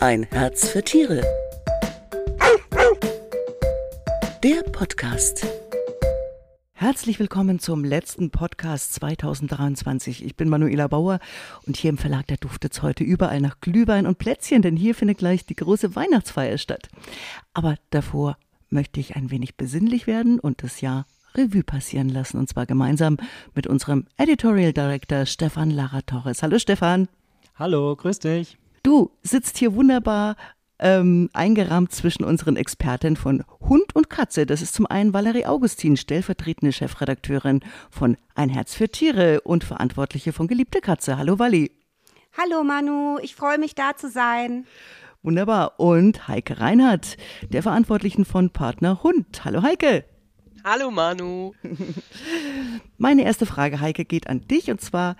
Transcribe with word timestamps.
Ein 0.00 0.22
Herz 0.30 0.68
für 0.68 0.84
Tiere. 0.84 1.22
Der 4.44 4.62
Podcast. 4.70 5.44
Herzlich 6.72 7.18
willkommen 7.18 7.58
zum 7.58 7.84
letzten 7.84 8.30
Podcast 8.30 8.94
2023. 8.94 10.24
Ich 10.24 10.36
bin 10.36 10.48
Manuela 10.48 10.86
Bauer 10.86 11.18
und 11.66 11.76
hier 11.76 11.90
im 11.90 11.98
Verlag 11.98 12.28
der 12.28 12.36
duftet 12.36 12.74
es 12.74 12.82
heute 12.82 13.02
überall 13.02 13.40
nach 13.40 13.60
Glühwein 13.60 14.06
und 14.06 14.18
Plätzchen, 14.18 14.62
denn 14.62 14.76
hier 14.76 14.94
findet 14.94 15.18
gleich 15.18 15.44
die 15.46 15.56
große 15.56 15.96
Weihnachtsfeier 15.96 16.58
statt. 16.58 16.88
Aber 17.52 17.74
davor 17.90 18.36
möchte 18.70 19.00
ich 19.00 19.16
ein 19.16 19.32
wenig 19.32 19.56
besinnlich 19.56 20.06
werden 20.06 20.38
und 20.38 20.62
das 20.62 20.80
Jahr 20.80 21.06
Revue 21.34 21.64
passieren 21.64 22.08
lassen 22.08 22.38
und 22.38 22.48
zwar 22.48 22.66
gemeinsam 22.66 23.16
mit 23.52 23.66
unserem 23.66 24.06
Editorial 24.16 24.72
Director 24.72 25.26
Stefan 25.26 25.70
Lara 25.70 26.02
Torres. 26.02 26.44
Hallo 26.44 26.60
Stefan. 26.60 27.08
Hallo, 27.56 27.96
grüß 27.96 28.20
dich. 28.20 28.58
Du 28.88 29.10
sitzt 29.22 29.58
hier 29.58 29.74
wunderbar 29.74 30.34
ähm, 30.78 31.28
eingerahmt 31.34 31.92
zwischen 31.92 32.24
unseren 32.24 32.56
Experten 32.56 33.16
von 33.16 33.44
Hund 33.60 33.94
und 33.94 34.08
Katze. 34.08 34.46
Das 34.46 34.62
ist 34.62 34.72
zum 34.72 34.86
einen 34.86 35.12
Valerie 35.12 35.44
Augustin, 35.44 35.98
stellvertretende 35.98 36.72
Chefredakteurin 36.72 37.60
von 37.90 38.16
Ein 38.34 38.48
Herz 38.48 38.74
für 38.74 38.88
Tiere 38.88 39.42
und 39.42 39.62
Verantwortliche 39.62 40.32
von 40.32 40.48
Geliebte 40.48 40.80
Katze. 40.80 41.18
Hallo 41.18 41.38
Wally. 41.38 41.70
Hallo 42.38 42.64
Manu, 42.64 43.18
ich 43.20 43.36
freue 43.36 43.58
mich 43.58 43.74
da 43.74 43.94
zu 43.94 44.08
sein. 44.08 44.64
Wunderbar. 45.22 45.78
Und 45.78 46.26
Heike 46.26 46.58
Reinhardt, 46.58 47.18
der 47.50 47.62
Verantwortlichen 47.62 48.24
von 48.24 48.48
Partner 48.48 49.02
Hund. 49.02 49.44
Hallo 49.44 49.62
Heike. 49.62 50.06
Hallo 50.64 50.90
Manu. 50.90 51.52
Meine 52.96 53.24
erste 53.24 53.44
Frage, 53.44 53.80
Heike, 53.80 54.06
geht 54.06 54.28
an 54.28 54.48
dich 54.48 54.70
und 54.70 54.80
zwar 54.80 55.16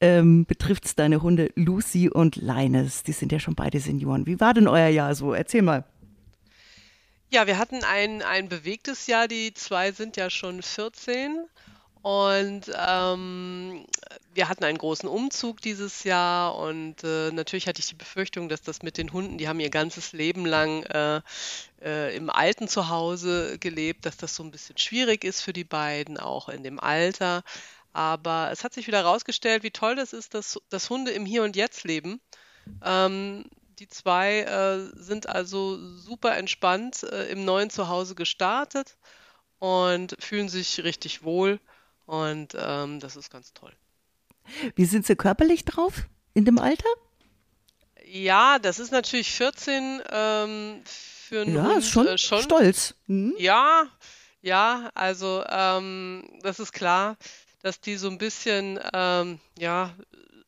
ähm, 0.00 0.46
betrifft 0.46 0.84
es 0.84 0.94
deine 0.94 1.22
Hunde 1.22 1.50
Lucy 1.54 2.08
und 2.08 2.36
Linus. 2.36 3.02
Die 3.02 3.12
sind 3.12 3.32
ja 3.32 3.40
schon 3.40 3.54
beide 3.54 3.80
Senioren. 3.80 4.26
Wie 4.26 4.40
war 4.40 4.54
denn 4.54 4.68
euer 4.68 4.88
Jahr 4.88 5.14
so? 5.14 5.32
Erzähl 5.34 5.62
mal. 5.62 5.84
Ja, 7.30 7.46
wir 7.46 7.58
hatten 7.58 7.84
ein, 7.84 8.22
ein 8.22 8.48
bewegtes 8.48 9.06
Jahr. 9.06 9.28
Die 9.28 9.52
zwei 9.54 9.92
sind 9.92 10.16
ja 10.16 10.30
schon 10.30 10.62
14. 10.62 11.46
Und 12.02 12.70
ähm, 12.74 13.84
wir 14.32 14.48
hatten 14.48 14.64
einen 14.64 14.78
großen 14.78 15.08
Umzug 15.08 15.60
dieses 15.60 16.04
Jahr 16.04 16.56
und 16.56 17.02
äh, 17.02 17.32
natürlich 17.32 17.66
hatte 17.66 17.80
ich 17.80 17.88
die 17.88 17.96
Befürchtung, 17.96 18.48
dass 18.48 18.62
das 18.62 18.82
mit 18.82 18.96
den 18.96 19.12
Hunden, 19.12 19.36
die 19.36 19.48
haben 19.48 19.58
ihr 19.58 19.68
ganzes 19.68 20.12
Leben 20.12 20.46
lang 20.46 20.84
äh, 20.84 21.20
äh, 21.82 22.16
im 22.16 22.30
alten 22.30 22.68
Zuhause 22.68 23.58
gelebt, 23.58 24.06
dass 24.06 24.16
das 24.16 24.36
so 24.36 24.44
ein 24.44 24.52
bisschen 24.52 24.78
schwierig 24.78 25.24
ist 25.24 25.42
für 25.42 25.52
die 25.52 25.64
beiden, 25.64 26.18
auch 26.18 26.48
in 26.48 26.62
dem 26.62 26.78
Alter. 26.78 27.42
Aber 27.98 28.50
es 28.52 28.62
hat 28.62 28.74
sich 28.74 28.86
wieder 28.86 28.98
herausgestellt, 28.98 29.64
wie 29.64 29.72
toll 29.72 29.96
das 29.96 30.12
ist, 30.12 30.32
dass, 30.32 30.60
dass 30.68 30.88
Hunde 30.88 31.10
im 31.10 31.26
Hier 31.26 31.42
und 31.42 31.56
Jetzt 31.56 31.82
leben. 31.82 32.20
Ähm, 32.80 33.46
die 33.80 33.88
zwei 33.88 34.42
äh, 34.42 34.78
sind 34.94 35.28
also 35.28 35.76
super 35.96 36.36
entspannt 36.36 37.02
äh, 37.02 37.28
im 37.28 37.44
neuen 37.44 37.70
Zuhause 37.70 38.14
gestartet 38.14 38.96
und 39.58 40.14
fühlen 40.20 40.48
sich 40.48 40.84
richtig 40.84 41.24
wohl. 41.24 41.58
Und 42.06 42.56
ähm, 42.56 43.00
das 43.00 43.16
ist 43.16 43.32
ganz 43.32 43.52
toll. 43.52 43.72
Wie 44.76 44.84
sind 44.84 45.04
Sie 45.04 45.16
körperlich 45.16 45.64
drauf 45.64 46.04
in 46.34 46.44
dem 46.44 46.60
Alter? 46.60 46.88
Ja, 48.04 48.60
das 48.60 48.78
ist 48.78 48.92
natürlich 48.92 49.32
14 49.32 50.02
ähm, 50.08 50.82
für 50.84 51.40
einen 51.40 51.56
ja, 51.56 51.64
Hund 51.64 51.78
ist 51.78 51.88
schon, 51.88 52.06
äh, 52.06 52.16
schon 52.16 52.42
stolz. 52.42 52.94
Mhm. 53.08 53.34
Ja, 53.38 53.88
ja, 54.40 54.88
also 54.94 55.44
ähm, 55.48 56.38
das 56.42 56.60
ist 56.60 56.72
klar 56.72 57.16
dass 57.68 57.80
die 57.82 57.96
so 57.96 58.08
ein 58.08 58.16
bisschen, 58.16 58.80
ähm, 58.94 59.38
ja, 59.58 59.94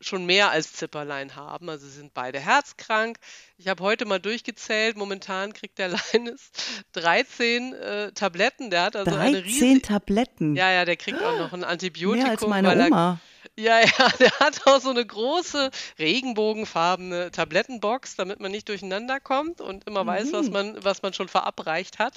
schon 0.02 0.24
mehr 0.24 0.50
als 0.50 0.72
Zipperlein 0.72 1.36
haben. 1.36 1.68
Also 1.68 1.84
sie 1.86 1.92
sind 1.92 2.14
beide 2.14 2.40
herzkrank. 2.40 3.18
Ich 3.58 3.68
habe 3.68 3.84
heute 3.84 4.06
mal 4.06 4.18
durchgezählt. 4.18 4.96
Momentan 4.96 5.52
kriegt 5.52 5.78
der 5.78 5.90
Linus 6.14 6.50
13 6.92 7.74
äh, 7.74 8.12
Tabletten. 8.12 8.70
Der 8.70 8.84
hat 8.84 8.96
also 8.96 9.10
13 9.10 9.34
eine 9.36 9.44
riesige. 9.44 9.82
Tabletten. 9.82 10.56
Ja, 10.56 10.70
ja, 10.72 10.86
der 10.86 10.96
kriegt 10.96 11.22
auch 11.22 11.36
noch 11.38 11.52
ein 11.52 11.64
Antibiotikum. 11.64 12.22
Mehr 12.22 12.30
als 12.32 12.46
meine 12.46 12.68
weil 12.68 12.80
er, 12.80 12.86
Oma. 12.86 13.20
ja, 13.58 13.80
ja, 13.80 14.08
der 14.18 14.30
hat 14.40 14.66
auch 14.66 14.80
so 14.80 14.88
eine 14.88 15.04
große 15.04 15.70
regenbogenfarbene 15.98 17.30
Tablettenbox, 17.30 18.16
damit 18.16 18.40
man 18.40 18.52
nicht 18.52 18.70
durcheinander 18.70 19.20
kommt 19.20 19.60
und 19.60 19.86
immer 19.86 20.06
weiß, 20.06 20.32
was 20.32 20.46
Mhm. 20.46 20.52
man, 20.54 20.82
was 20.84 21.02
man 21.02 21.12
schon 21.12 21.28
verabreicht 21.28 21.98
hat. 21.98 22.16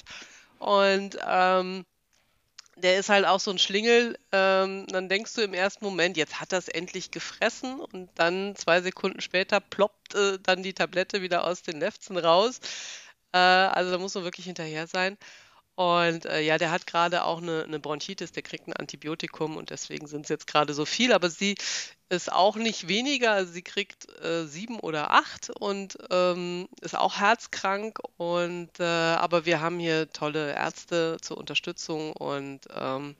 Und 0.58 1.18
ähm, 1.28 1.84
der 2.76 2.98
ist 2.98 3.08
halt 3.08 3.24
auch 3.26 3.40
so 3.40 3.50
ein 3.50 3.58
Schlingel. 3.58 4.18
Ähm, 4.32 4.86
dann 4.88 5.08
denkst 5.08 5.34
du 5.34 5.42
im 5.42 5.54
ersten 5.54 5.84
Moment, 5.84 6.16
jetzt 6.16 6.40
hat 6.40 6.52
es 6.52 6.68
endlich 6.68 7.10
gefressen 7.10 7.80
und 7.80 8.10
dann 8.16 8.56
zwei 8.56 8.80
Sekunden 8.82 9.20
später 9.20 9.60
ploppt 9.60 10.14
äh, 10.14 10.38
dann 10.42 10.62
die 10.62 10.74
Tablette 10.74 11.22
wieder 11.22 11.44
aus 11.44 11.62
den 11.62 11.80
Lefzen 11.80 12.16
raus. 12.16 12.60
Äh, 13.32 13.38
also 13.38 13.90
da 13.92 13.98
muss 13.98 14.14
man 14.14 14.24
wirklich 14.24 14.46
hinterher 14.46 14.86
sein. 14.86 15.16
Und 15.76 16.26
äh, 16.26 16.40
ja, 16.40 16.56
der 16.56 16.70
hat 16.70 16.86
gerade 16.86 17.24
auch 17.24 17.42
eine, 17.42 17.64
eine 17.64 17.80
Bronchitis, 17.80 18.30
der 18.30 18.44
kriegt 18.44 18.68
ein 18.68 18.72
Antibiotikum 18.74 19.56
und 19.56 19.70
deswegen 19.70 20.06
sind 20.06 20.22
es 20.22 20.28
jetzt 20.28 20.46
gerade 20.46 20.72
so 20.72 20.84
viel. 20.84 21.12
Aber 21.12 21.30
sie 21.30 21.56
ist 22.08 22.30
auch 22.32 22.54
nicht 22.56 22.86
weniger, 22.86 23.32
also 23.32 23.52
sie 23.52 23.62
kriegt 23.62 24.08
äh, 24.22 24.44
sieben 24.46 24.78
oder 24.78 25.10
acht 25.10 25.50
und 25.50 25.98
ähm, 26.10 26.68
ist 26.80 26.96
auch 26.96 27.18
herzkrank. 27.18 27.98
Und 28.18 28.78
äh, 28.78 28.84
aber 28.84 29.46
wir 29.46 29.60
haben 29.60 29.80
hier 29.80 30.10
tolle 30.12 30.52
Ärzte 30.52 31.16
zur 31.20 31.38
Unterstützung 31.38 32.12
und 32.12 32.60
ähm, 32.72 33.16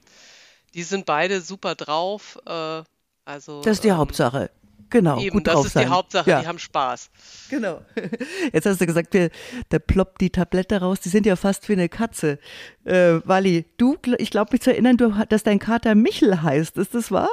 die 0.74 0.84
sind 0.84 1.06
beide 1.06 1.40
super 1.40 1.74
drauf. 1.74 2.38
Äh, 2.46 2.82
also 3.24 3.62
Das 3.62 3.78
ist 3.78 3.84
die 3.84 3.88
ähm, 3.88 3.96
Hauptsache. 3.96 4.50
Genau, 4.94 5.18
Eben, 5.18 5.30
gut 5.30 5.48
das 5.48 5.54
drauf 5.54 5.66
ist 5.66 5.72
sein. 5.72 5.86
die 5.86 5.92
Hauptsache, 5.92 6.30
ja. 6.30 6.40
die 6.40 6.46
haben 6.46 6.60
Spaß. 6.60 7.10
Genau. 7.50 7.80
Jetzt 8.52 8.64
hast 8.64 8.80
du 8.80 8.86
gesagt, 8.86 9.12
wir, 9.12 9.30
da 9.70 9.80
ploppt 9.80 10.20
die 10.20 10.30
Tablette 10.30 10.80
raus. 10.80 11.00
Die 11.00 11.08
sind 11.08 11.26
ja 11.26 11.34
fast 11.34 11.68
wie 11.68 11.72
eine 11.72 11.88
Katze. 11.88 12.38
Äh, 12.84 13.14
Wally, 13.24 13.64
du, 13.76 13.96
ich 14.18 14.30
glaube 14.30 14.50
mich 14.52 14.60
zu 14.60 14.70
erinnern, 14.70 14.96
du, 14.96 15.12
dass 15.28 15.42
dein 15.42 15.58
Kater 15.58 15.96
Michel 15.96 16.42
heißt. 16.42 16.78
Ist 16.78 16.94
das 16.94 17.10
wahr? 17.10 17.28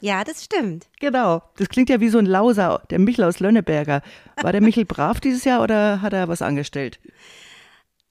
Ja, 0.00 0.24
das 0.24 0.44
stimmt. 0.44 0.86
Genau. 0.98 1.42
Das 1.58 1.68
klingt 1.68 1.90
ja 1.90 2.00
wie 2.00 2.08
so 2.08 2.16
ein 2.16 2.24
Lauser, 2.24 2.80
der 2.88 2.98
Michel 2.98 3.24
aus 3.24 3.38
Lönneberger. 3.38 4.00
War 4.40 4.52
der 4.52 4.62
Michel 4.62 4.86
brav 4.86 5.20
dieses 5.20 5.44
Jahr 5.44 5.62
oder 5.62 6.00
hat 6.00 6.14
er 6.14 6.28
was 6.28 6.40
angestellt? 6.40 7.00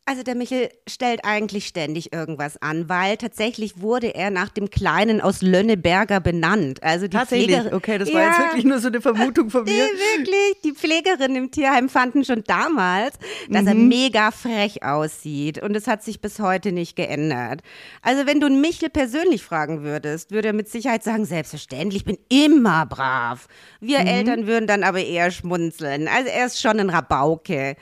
Also 0.06 0.22
der 0.22 0.36
Michel 0.36 0.68
stellt 0.86 1.24
eigentlich 1.24 1.66
ständig 1.66 2.12
irgendwas 2.12 2.62
an, 2.62 2.90
weil 2.90 3.16
tatsächlich 3.16 3.80
wurde 3.80 4.14
er 4.14 4.32
nach 4.32 4.50
dem 4.50 4.70
Kleinen 4.70 5.22
aus 5.22 5.42
Lönneberger 5.42 6.20
benannt. 6.20 6.84
Also 6.84 7.08
die 7.08 7.16
Tatsächlich. 7.16 7.48
Pflegerin, 7.56 7.74
Okay, 7.74 7.98
das 7.98 8.14
war 8.14 8.22
ja, 8.22 8.28
jetzt 8.28 8.40
wirklich 8.40 8.66
nur 8.66 8.80
so 8.80 8.90
eine 8.90 9.00
Vermutung 9.00 9.50
von 9.50 9.64
mir. 9.66 9.72
wirklich. 9.72 10.62
Die 10.66 10.74
Pflegerinnen 10.74 11.38
im 11.38 11.52
Tierheim 11.52 11.88
fanden 11.88 12.26
schon 12.26 12.44
damals, 12.46 13.16
dass 13.50 13.66
er 13.66 13.76
mega 13.76 14.32
frech 14.32 14.84
aussieht. 14.84 15.64
Und 15.64 15.74
es 15.74 15.88
hat 15.88 16.04
sich 16.04 16.20
bis 16.20 16.40
heute 16.40 16.74
nicht 16.74 16.98
geändert. 16.98 17.62
Also, 18.02 18.26
wenn 18.28 18.42
du 18.42 18.48
einen 18.48 18.60
Michel 18.60 18.90
persönlich 18.90 19.42
fragen 19.42 19.84
würdest, 19.84 20.32
würde 20.32 20.50
er 20.50 20.54
mit 20.54 20.68
Sicherheit 20.68 21.04
sagen: 21.06 21.24
Selbstverständlich, 21.24 22.02
ich 22.02 22.06
bin 22.06 22.18
immer 22.28 22.86
brav. 22.86 23.48
Wir 23.80 24.00
Eltern 24.00 24.48
würden 24.48 24.68
dann 24.68 24.84
aber 24.84 25.00
eher 25.02 25.32
schmunzeln. 25.32 26.10
Also, 26.10 26.28
er 26.30 26.46
ist 26.48 26.62
schon 26.62 26.78
ein 26.82 26.90
Rabauke. 26.90 27.78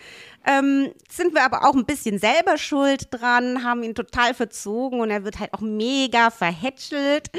Ähm, 0.46 0.91
sind 1.09 1.34
wir 1.34 1.44
aber 1.44 1.68
auch 1.68 1.75
ein 1.75 1.85
bisschen 1.85 2.18
selber 2.18 2.57
schuld 2.57 3.07
dran, 3.12 3.63
haben 3.63 3.84
ihn 3.84 3.96
total 3.96 4.34
verzogen 4.34 5.00
und 5.00 5.12
er 5.12 5.24
wird 5.24 5.40
halt 5.40 5.53
auch 5.53 5.62
mega 5.62 6.31
verhätschelt. 6.31 7.29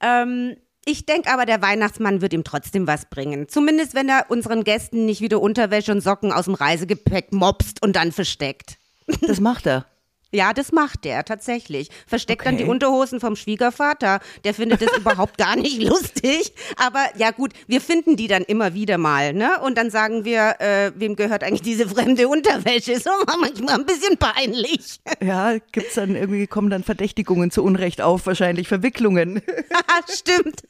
Ähm, 0.00 0.56
ich 0.84 1.06
denke 1.06 1.30
aber, 1.30 1.46
der 1.46 1.62
Weihnachtsmann 1.62 2.20
wird 2.20 2.32
ihm 2.32 2.44
trotzdem 2.44 2.86
was 2.86 3.06
bringen. 3.06 3.48
Zumindest, 3.48 3.94
wenn 3.94 4.08
er 4.08 4.26
unseren 4.28 4.64
Gästen 4.64 5.06
nicht 5.06 5.20
wieder 5.20 5.40
Unterwäsche 5.40 5.92
und 5.92 6.00
Socken 6.00 6.32
aus 6.32 6.46
dem 6.46 6.54
Reisegepäck 6.54 7.32
mopst 7.32 7.80
und 7.82 7.94
dann 7.94 8.12
versteckt. 8.12 8.78
Das 9.20 9.40
macht 9.40 9.66
er. 9.66 9.86
Ja, 10.32 10.52
das 10.54 10.72
macht 10.72 11.04
er 11.06 11.24
tatsächlich. 11.24 11.88
Versteckt 12.06 12.46
dann 12.46 12.54
Okay. 12.54 12.64
die 12.64 12.70
Unterhosen 12.70 13.20
vom 13.20 13.36
Schwiegervater. 13.36 14.20
Der 14.44 14.54
findet 14.54 14.80
das 14.82 14.92
überhaupt 14.96 15.36
gar 15.38 15.56
nicht 15.56 15.82
lustig. 15.82 16.52
Aber 16.76 17.04
ja 17.16 17.30
gut, 17.30 17.52
wir 17.66 17.80
finden 17.82 18.16
die 18.16 18.28
dann 18.28 18.42
immer 18.42 18.72
wieder 18.74 18.96
mal, 18.98 19.32
ne? 19.34 19.60
Und 19.60 19.76
dann 19.76 19.90
sagen 19.90 20.24
wir, 20.24 20.56
äh, 20.60 20.92
wem 20.94 21.16
gehört 21.16 21.42
eigentlich 21.44 21.62
diese 21.62 21.86
fremde 21.88 22.28
Unterwäsche? 22.28 22.98
So 22.98 23.10
manchmal 23.40 23.80
ein 23.80 23.86
bisschen 23.86 24.16
peinlich. 24.16 25.00
Ja, 25.22 25.56
gibt's 25.72 25.94
dann 25.94 26.16
irgendwie, 26.16 26.46
kommen 26.46 26.70
dann 26.70 26.82
Verdächtigungen 26.82 27.50
zu 27.50 27.62
Unrecht 27.62 28.00
auf, 28.00 28.24
wahrscheinlich 28.26 28.68
Verwicklungen. 28.68 29.42
Stimmt. 30.08 30.62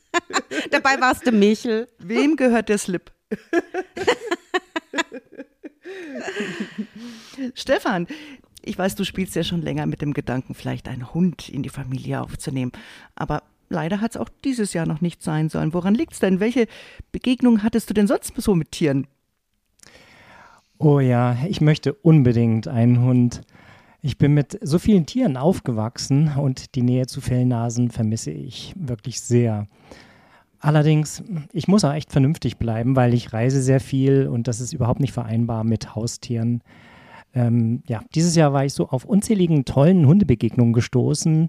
Dabei 0.71 1.01
warst 1.01 1.27
du 1.27 1.33
Michel. 1.33 1.89
Wem 1.99 2.37
gehört 2.37 2.69
der 2.69 2.79
Slip? 2.79 3.11
Stefan, 7.55 8.07
ich 8.63 8.79
weiß, 8.79 8.95
du 8.95 9.05
spielst 9.05 9.35
ja 9.35 9.45
schon 9.45 9.63
länger 9.63 9.87
mit 9.87 10.03
dem 10.03 10.15
Gedanken, 10.15 10.55
vielleicht 10.55 10.89
einen 10.89 11.13
Hund 11.13 11.49
in 11.49 11.63
die 11.63 11.69
Familie 11.69 12.21
aufzunehmen. 12.21 12.73
Aber 13.15 13.43
leider 13.69 14.01
hat 14.01 14.13
es 14.13 14.17
auch 14.17 14.29
dieses 14.45 14.73
Jahr 14.73 14.87
noch 14.87 15.01
nicht 15.01 15.23
sein 15.23 15.49
sollen. 15.49 15.75
Woran 15.75 15.95
liegt's 15.95 16.21
denn? 16.21 16.41
Welche 16.41 16.67
Begegnungen 17.11 17.63
hattest 17.63 17.91
du 17.91 17.95
denn 17.95 18.07
sonst 18.07 18.33
so 18.37 18.55
mit 18.55 18.73
Tieren? 18.73 19.07
Oh 20.79 21.01
ja, 21.01 21.37
ich 21.49 21.61
möchte 21.61 21.93
unbedingt 21.95 22.69
einen 22.69 23.03
Hund. 23.03 23.43
Ich 24.01 24.19
bin 24.19 24.35
mit 24.35 24.59
so 24.63 24.81
vielen 24.81 25.07
Tieren 25.07 25.37
aufgewachsen 25.37 26.33
und 26.37 26.75
die 26.75 26.83
Nähe 26.83 27.07
zu 27.07 27.21
Fellnasen 27.21 27.91
vermisse 27.91 28.33
ich 28.33 28.75
wirklich 28.77 29.21
sehr. 29.21 29.69
Allerdings, 30.59 31.23
ich 31.53 31.69
muss 31.69 31.85
auch 31.85 31.93
echt 31.93 32.13
vernünftig 32.13 32.57
bleiben, 32.57 32.95
weil 32.97 33.15
ich 33.15 33.33
reise 33.33 33.63
sehr 33.63 33.81
viel 33.81 34.29
und 34.29 34.49
das 34.49 34.61
ist 34.61 34.73
überhaupt 34.73 35.01
nicht 35.01 35.13
vereinbar 35.13 35.65
mit 35.65 35.95
Haustieren. 35.95 36.63
Ähm, 37.35 37.83
ja, 37.87 38.03
dieses 38.15 38.37
Jahr 38.37 38.53
war 38.53 38.65
ich 38.65 38.75
so 38.75 38.89
auf 38.89 39.05
unzähligen 39.05 39.65
tollen 39.65 40.07
Hundebegegnungen 40.07 40.73
gestoßen, 40.73 41.49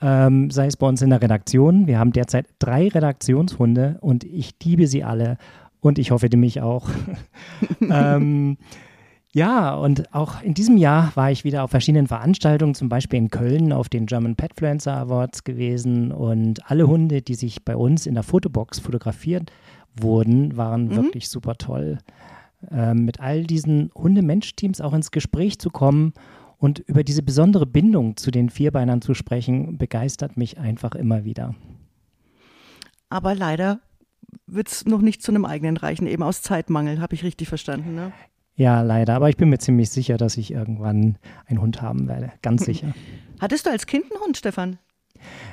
ähm, 0.00 0.50
sei 0.50 0.66
es 0.66 0.76
bei 0.76 0.86
uns 0.86 1.02
in 1.02 1.10
der 1.10 1.22
Redaktion. 1.22 1.86
Wir 1.86 1.98
haben 1.98 2.12
derzeit 2.12 2.46
drei 2.58 2.88
Redaktionshunde 2.88 3.98
und 4.00 4.24
ich 4.24 4.54
liebe 4.62 4.86
sie 4.86 5.04
alle 5.04 5.36
und 5.80 5.98
ich 5.98 6.10
hoffe, 6.10 6.28
die 6.28 6.36
mich 6.36 6.60
auch. 6.60 6.88
ähm, 7.80 8.56
ja, 9.32 9.74
und 9.74 10.12
auch 10.12 10.42
in 10.42 10.54
diesem 10.54 10.76
Jahr 10.76 11.12
war 11.14 11.30
ich 11.30 11.44
wieder 11.44 11.62
auf 11.62 11.70
verschiedenen 11.70 12.08
Veranstaltungen, 12.08 12.74
zum 12.74 12.88
Beispiel 12.88 13.20
in 13.20 13.30
Köln 13.30 13.72
auf 13.72 13.88
den 13.88 14.06
German 14.06 14.34
Petfluencer 14.34 14.96
Awards 14.96 15.44
gewesen. 15.44 16.10
Und 16.10 16.68
alle 16.68 16.88
Hunde, 16.88 17.22
die 17.22 17.36
sich 17.36 17.64
bei 17.64 17.76
uns 17.76 18.06
in 18.06 18.14
der 18.14 18.24
Fotobox 18.24 18.80
fotografiert 18.80 19.52
wurden, 19.96 20.56
waren 20.56 20.86
mhm. 20.86 20.96
wirklich 20.96 21.28
super 21.28 21.54
toll. 21.54 21.98
Ähm, 22.70 23.04
mit 23.04 23.20
all 23.20 23.44
diesen 23.44 23.90
Hunde-Mensch-Teams 23.94 24.80
auch 24.80 24.92
ins 24.92 25.10
Gespräch 25.10 25.58
zu 25.58 25.70
kommen 25.70 26.12
und 26.58 26.78
über 26.80 27.04
diese 27.04 27.22
besondere 27.22 27.66
Bindung 27.66 28.16
zu 28.16 28.30
den 28.30 28.50
Vierbeinern 28.50 29.00
zu 29.00 29.14
sprechen, 29.14 29.78
begeistert 29.78 30.36
mich 30.36 30.58
einfach 30.58 30.94
immer 30.94 31.24
wieder. 31.24 31.54
Aber 33.08 33.34
leider 33.34 33.80
wird 34.46 34.68
es 34.68 34.84
noch 34.84 35.00
nicht 35.00 35.22
zu 35.22 35.32
einem 35.32 35.44
eigenen 35.44 35.76
reichen, 35.76 36.06
eben 36.06 36.22
aus 36.22 36.42
Zeitmangel, 36.42 37.00
habe 37.00 37.14
ich 37.14 37.24
richtig 37.24 37.48
verstanden. 37.48 37.94
Ne? 37.94 38.12
Ja, 38.54 38.82
leider. 38.82 39.14
Aber 39.14 39.30
ich 39.30 39.38
bin 39.38 39.48
mir 39.48 39.58
ziemlich 39.58 39.88
sicher, 39.88 40.18
dass 40.18 40.36
ich 40.36 40.52
irgendwann 40.52 41.16
einen 41.46 41.62
Hund 41.62 41.80
haben 41.80 42.08
werde. 42.08 42.30
Ganz 42.42 42.64
sicher. 42.64 42.92
Hattest 43.40 43.64
du 43.64 43.70
als 43.70 43.86
Kind 43.86 44.04
einen 44.12 44.20
Hund, 44.20 44.36
Stefan? 44.36 44.78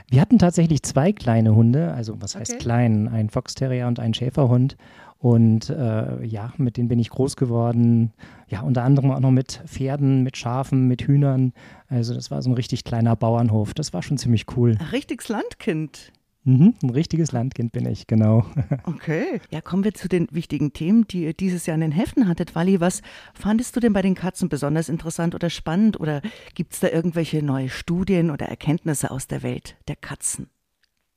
Wir 0.09 0.21
hatten 0.21 0.39
tatsächlich 0.39 0.83
zwei 0.83 1.11
kleine 1.11 1.55
Hunde, 1.55 1.93
also 1.93 2.21
was 2.21 2.35
heißt 2.35 2.53
okay. 2.53 2.61
klein? 2.61 3.07
Ein 3.07 3.29
Foxterrier 3.29 3.87
und 3.87 3.99
ein 3.99 4.13
Schäferhund. 4.13 4.77
Und 5.19 5.69
äh, 5.69 6.23
ja, 6.23 6.53
mit 6.57 6.77
denen 6.77 6.89
bin 6.89 6.99
ich 6.99 7.09
groß 7.09 7.35
geworden. 7.37 8.13
Ja, 8.49 8.61
unter 8.61 8.83
anderem 8.83 9.11
auch 9.11 9.19
noch 9.19 9.31
mit 9.31 9.63
Pferden, 9.65 10.21
mit 10.21 10.37
Schafen, 10.37 10.87
mit 10.87 11.01
Hühnern. 11.01 11.53
Also 11.89 12.13
das 12.13 12.29
war 12.29 12.41
so 12.41 12.51
ein 12.51 12.53
richtig 12.53 12.83
kleiner 12.83 13.15
Bauernhof. 13.15 13.73
Das 13.73 13.93
war 13.93 14.03
schon 14.03 14.17
ziemlich 14.17 14.45
cool. 14.55 14.75
Ein 14.79 14.87
richtiges 14.87 15.27
Landkind. 15.27 16.11
Mhm, 16.47 16.75
ein 16.81 16.91
richtiges 16.91 17.33
Landkind 17.33 17.73
bin 17.73 17.85
ich, 17.85 18.07
genau. 18.07 18.45
Okay. 18.85 19.41
Ja, 19.49 19.59
kommen 19.59 19.83
wir 19.83 19.94
zu 19.94 20.07
den 20.07 20.27
wichtigen 20.31 20.71
Themen, 20.71 21.05
die 21.07 21.25
ihr 21.25 21.33
dieses 21.33 21.65
Jahr 21.65 21.75
in 21.75 21.81
den 21.81 21.91
Heften 21.91 22.27
hattet. 22.29 22.55
Wally, 22.55 22.79
was 22.79 23.01
fandest 23.33 23.75
du 23.75 23.81
denn 23.81 23.91
bei 23.91 24.01
den 24.01 24.15
Katzen 24.15 24.47
besonders 24.47 24.88
interessant 24.88 25.35
oder 25.35 25.49
spannend? 25.49 25.99
Oder 25.99 26.21
gibt 26.55 26.73
es 26.73 26.79
da 26.79 26.88
irgendwelche 26.88 27.44
neue 27.44 27.67
Studien 27.67 28.31
oder 28.31 28.45
Erkenntnisse 28.45 29.11
aus 29.11 29.27
der 29.27 29.44
Welt 29.44 29.75
der 29.89 29.97
Katzen? 29.97 30.49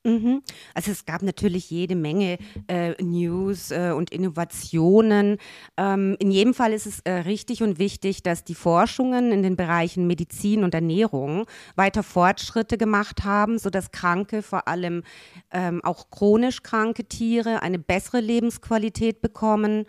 Mhm. 0.03 0.43
Also 0.75 0.93
es 0.93 1.05
gab 1.05 1.23
natürlich 1.23 1.71
jede 1.71 1.95
Menge 1.95 2.39
äh, 2.69 2.95
News 3.03 3.71
äh, 3.71 3.93
und 3.95 4.11
Innovationen. 4.11 5.37
Ähm, 5.77 6.17
in 6.19 6.31
jedem 6.31 6.55
Fall 6.55 6.73
ist 6.73 6.87
es 6.87 7.01
äh, 7.01 7.13
richtig 7.13 7.63
und 7.63 7.79
wichtig, 7.79 8.23
dass 8.23 8.43
die 8.43 8.55
Forschungen 8.55 9.31
in 9.31 9.43
den 9.43 9.57
Bereichen 9.57 10.07
Medizin 10.07 10.65
und 10.65 10.73
Ernährung 10.75 11.45
weiter 11.77 12.03
Fortschritte 12.03 12.79
gemacht 12.79 13.25
haben, 13.25 13.59
sodass 13.59 13.91
Kranke, 13.91 14.41
vor 14.41 14.69
allem 14.69 15.03
ähm, 15.51 15.85
auch 15.85 16.09
chronisch 16.09 16.63
kranke 16.63 17.05
Tiere, 17.05 17.61
eine 17.61 17.79
bessere 17.79 18.21
Lebensqualität 18.21 19.21
bekommen. 19.21 19.85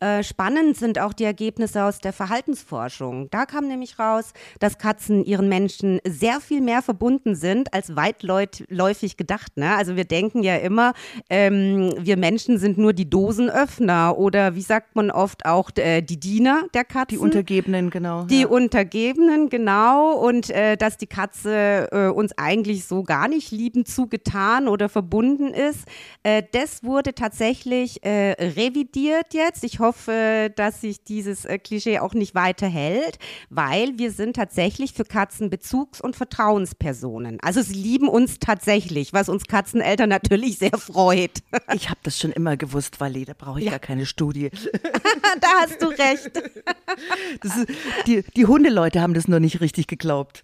Äh, 0.00 0.22
spannend 0.22 0.76
sind 0.76 1.00
auch 1.00 1.12
die 1.12 1.24
Ergebnisse 1.24 1.82
aus 1.82 1.98
der 1.98 2.12
Verhaltensforschung. 2.12 3.28
Da 3.30 3.46
kam 3.46 3.66
nämlich 3.66 3.98
raus, 3.98 4.32
dass 4.60 4.78
Katzen 4.78 5.24
ihren 5.24 5.48
Menschen 5.48 5.98
sehr 6.06 6.40
viel 6.40 6.60
mehr 6.60 6.82
verbunden 6.82 7.34
sind 7.34 7.74
als 7.74 7.96
weitläufig 7.96 9.16
gedacht. 9.16 9.56
Ne? 9.56 9.74
Also 9.74 9.96
wir 9.96 10.04
denken 10.04 10.44
ja 10.44 10.56
immer, 10.56 10.92
ähm, 11.30 11.92
wir 11.98 12.16
Menschen 12.16 12.58
sind 12.58 12.78
nur 12.78 12.92
die 12.92 13.10
Dosenöffner 13.10 14.16
oder 14.16 14.54
wie 14.54 14.62
sagt 14.62 14.94
man 14.94 15.10
oft 15.10 15.46
auch 15.46 15.70
äh, 15.76 16.00
die 16.00 16.20
Diener 16.20 16.62
der 16.74 16.84
Katzen. 16.84 17.08
Die 17.08 17.18
Untergebenen, 17.18 17.90
genau. 17.90 18.22
Die 18.24 18.42
ja. 18.42 18.46
Untergebenen, 18.46 19.48
genau. 19.48 20.12
Und 20.12 20.50
äh, 20.50 20.76
dass 20.76 20.96
die 20.96 21.08
Katze 21.08 21.88
äh, 21.90 22.06
uns 22.06 22.38
eigentlich 22.38 22.86
so 22.86 23.02
gar 23.02 23.26
nicht 23.26 23.50
liebend 23.50 23.88
zugetan 23.88 24.68
oder 24.68 24.88
verbunden 24.88 25.52
ist. 25.52 25.86
Äh, 26.22 26.44
das 26.52 26.84
wurde 26.84 27.14
tatsächlich 27.14 28.04
äh, 28.04 28.36
revidiert 28.38 29.34
jetzt. 29.34 29.64
Ich 29.64 29.80
hoffe, 29.80 29.87
hoffe, 29.88 30.52
dass 30.54 30.82
sich 30.82 31.02
dieses 31.02 31.46
äh, 31.46 31.58
Klischee 31.58 31.98
auch 31.98 32.12
nicht 32.12 32.34
weiterhält, 32.34 33.18
weil 33.48 33.98
wir 33.98 34.12
sind 34.12 34.36
tatsächlich 34.36 34.92
für 34.92 35.04
Katzen 35.04 35.48
Bezugs- 35.48 36.00
und 36.00 36.14
Vertrauenspersonen. 36.14 37.38
Also 37.40 37.62
sie 37.62 37.74
lieben 37.74 38.08
uns 38.08 38.38
tatsächlich, 38.38 39.14
was 39.14 39.30
uns 39.30 39.44
Katzeneltern 39.46 40.10
natürlich 40.10 40.58
sehr 40.58 40.76
freut. 40.78 41.42
Ich 41.74 41.88
habe 41.90 42.00
das 42.02 42.18
schon 42.18 42.32
immer 42.32 42.56
gewusst, 42.56 43.00
Wally, 43.00 43.24
da 43.24 43.34
brauche 43.36 43.58
ich 43.58 43.66
ja. 43.66 43.72
gar 43.72 43.78
keine 43.78 44.06
Studie. 44.06 44.50
da 45.40 45.48
hast 45.60 45.80
du 45.80 45.86
recht. 45.88 46.30
Ist, 47.44 47.66
die, 48.06 48.24
die 48.36 48.46
Hundeleute 48.46 49.00
haben 49.00 49.14
das 49.14 49.28
nur 49.28 49.38
nicht 49.38 49.60
richtig 49.60 49.86
geglaubt. 49.86 50.42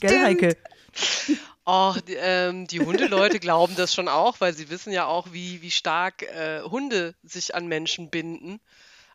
Gell, 0.00 0.22
Heike? 0.22 0.56
Oh, 1.66 1.94
die, 2.06 2.14
ähm, 2.14 2.66
die 2.66 2.80
Hundeleute 2.80 3.40
glauben 3.40 3.74
das 3.76 3.94
schon 3.94 4.08
auch, 4.08 4.40
weil 4.40 4.52
sie 4.52 4.68
wissen 4.68 4.92
ja 4.92 5.06
auch, 5.06 5.32
wie, 5.32 5.62
wie 5.62 5.70
stark 5.70 6.22
äh, 6.22 6.62
Hunde 6.62 7.14
sich 7.22 7.54
an 7.54 7.66
Menschen 7.66 8.10
binden. 8.10 8.60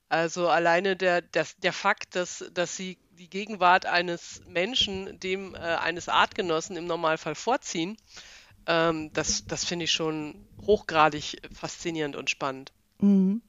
Also 0.10 0.50
alleine 0.50 0.96
der, 0.96 1.22
der, 1.22 1.46
der 1.62 1.74
Fakt, 1.74 2.16
dass, 2.16 2.44
dass 2.54 2.76
sie 2.76 2.98
die 3.12 3.30
Gegenwart 3.30 3.86
eines 3.86 4.42
Menschen 4.48 5.20
dem 5.20 5.54
äh, 5.54 5.60
eines 5.60 6.10
Artgenossen 6.10 6.78
im 6.78 6.88
Normalfall 6.88 7.36
vorziehen, 7.36 7.98
ähm, 8.66 9.12
das, 9.14 9.46
das 9.46 9.66
finde 9.66 9.86
ich 9.86 9.92
schon 9.92 10.48
hochgradig 10.66 11.42
faszinierend 11.54 12.16
und 12.16 12.32
spannend. 12.32 12.72
Mhm. 13.00 13.44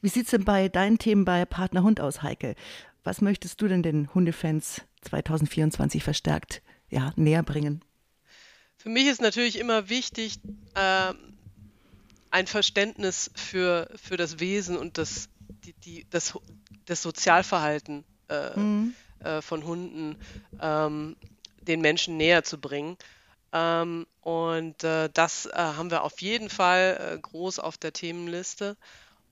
Wie 0.00 0.08
sieht 0.08 0.24
es 0.24 0.30
denn 0.30 0.44
bei 0.44 0.70
deinen 0.70 0.98
Themen 0.98 1.26
bei 1.26 1.44
Partner 1.44 1.82
Hund 1.82 2.00
aus, 2.00 2.22
Heike? 2.22 2.54
Was 3.04 3.20
möchtest 3.20 3.60
du 3.60 3.68
denn 3.68 3.82
den 3.82 4.12
Hundefans 4.14 4.82
2024 5.02 6.02
verstärkt 6.02 6.62
ja, 6.88 7.12
näher 7.16 7.42
bringen? 7.42 7.84
Für 8.88 8.94
mich 8.94 9.06
ist 9.08 9.20
natürlich 9.20 9.58
immer 9.58 9.90
wichtig, 9.90 10.38
äh, 10.74 11.12
ein 12.30 12.46
Verständnis 12.46 13.30
für, 13.34 13.86
für 14.02 14.16
das 14.16 14.40
Wesen 14.40 14.78
und 14.78 14.96
das, 14.96 15.28
die, 15.62 15.74
die, 15.74 16.06
das, 16.08 16.38
das 16.86 17.02
Sozialverhalten 17.02 18.02
äh, 18.30 18.58
mhm. 18.58 18.94
äh, 19.22 19.42
von 19.42 19.66
Hunden 19.66 20.16
ähm, 20.58 21.16
den 21.60 21.82
Menschen 21.82 22.16
näher 22.16 22.44
zu 22.44 22.58
bringen. 22.58 22.96
Ähm, 23.52 24.06
und 24.22 24.82
äh, 24.84 25.10
das 25.12 25.44
äh, 25.44 25.50
haben 25.54 25.90
wir 25.90 26.02
auf 26.02 26.22
jeden 26.22 26.48
Fall 26.48 27.12
äh, 27.14 27.18
groß 27.18 27.58
auf 27.58 27.76
der 27.76 27.92
Themenliste. 27.92 28.74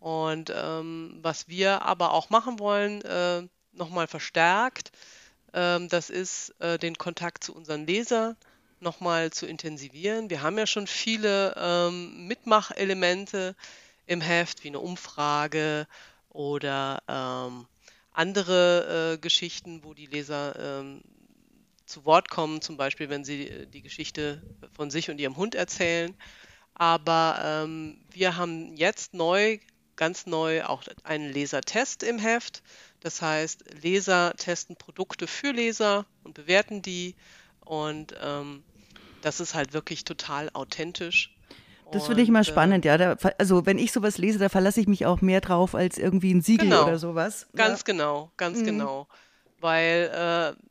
Und 0.00 0.52
ähm, 0.54 1.18
was 1.22 1.48
wir 1.48 1.80
aber 1.80 2.12
auch 2.12 2.28
machen 2.28 2.58
wollen, 2.58 3.00
äh, 3.00 3.48
nochmal 3.72 4.06
verstärkt, 4.06 4.92
ähm, 5.54 5.88
das 5.88 6.10
ist 6.10 6.54
den 6.60 6.98
Kontakt 6.98 7.42
zu 7.42 7.54
unseren 7.54 7.86
Lesern 7.86 8.36
nochmal 8.80 9.30
zu 9.30 9.46
intensivieren. 9.46 10.30
Wir 10.30 10.42
haben 10.42 10.58
ja 10.58 10.66
schon 10.66 10.86
viele 10.86 11.54
ähm, 11.56 12.26
Mitmachelemente 12.26 13.54
im 14.06 14.20
Heft, 14.20 14.64
wie 14.64 14.68
eine 14.68 14.80
Umfrage 14.80 15.86
oder 16.30 17.02
ähm, 17.08 17.66
andere 18.12 19.14
äh, 19.14 19.18
Geschichten, 19.18 19.84
wo 19.84 19.94
die 19.94 20.06
Leser 20.06 20.80
ähm, 20.80 21.02
zu 21.86 22.04
Wort 22.04 22.30
kommen, 22.30 22.60
zum 22.60 22.76
Beispiel 22.76 23.08
wenn 23.08 23.24
sie 23.24 23.48
äh, 23.48 23.66
die 23.66 23.82
Geschichte 23.82 24.42
von 24.72 24.90
sich 24.90 25.10
und 25.10 25.20
ihrem 25.20 25.36
Hund 25.36 25.54
erzählen. 25.54 26.14
Aber 26.74 27.40
ähm, 27.42 27.98
wir 28.10 28.36
haben 28.36 28.76
jetzt 28.76 29.14
neu, 29.14 29.58
ganz 29.96 30.26
neu 30.26 30.64
auch 30.64 30.82
einen 31.04 31.32
Lesertest 31.32 32.02
im 32.02 32.18
Heft. 32.18 32.62
Das 33.00 33.22
heißt, 33.22 33.82
Leser 33.82 34.34
testen 34.36 34.76
Produkte 34.76 35.26
für 35.26 35.52
Leser 35.52 36.04
und 36.22 36.34
bewerten 36.34 36.82
die 36.82 37.14
und 37.66 38.14
ähm, 38.22 38.62
das 39.20 39.40
ist 39.40 39.54
halt 39.54 39.74
wirklich 39.74 40.04
total 40.04 40.50
authentisch. 40.54 41.36
Das 41.92 42.06
finde 42.06 42.22
ich 42.22 42.30
mal 42.30 42.40
äh, 42.40 42.44
spannend, 42.44 42.84
ja. 42.84 42.98
Da, 42.98 43.16
also 43.38 43.66
wenn 43.66 43.78
ich 43.78 43.92
sowas 43.92 44.18
lese, 44.18 44.38
da 44.38 44.48
verlasse 44.48 44.80
ich 44.80 44.88
mich 44.88 45.06
auch 45.06 45.20
mehr 45.20 45.40
drauf 45.40 45.74
als 45.74 45.98
irgendwie 45.98 46.32
ein 46.32 46.42
Siegel 46.42 46.68
genau, 46.68 46.84
oder 46.84 46.98
sowas. 46.98 47.46
Ganz 47.54 47.80
ja. 47.80 47.84
genau, 47.84 48.32
ganz 48.36 48.58
mhm. 48.58 48.64
genau. 48.64 49.08
Weil 49.60 50.56
äh, 50.56 50.62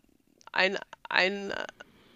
ein, 0.51 0.77
ein 1.09 1.53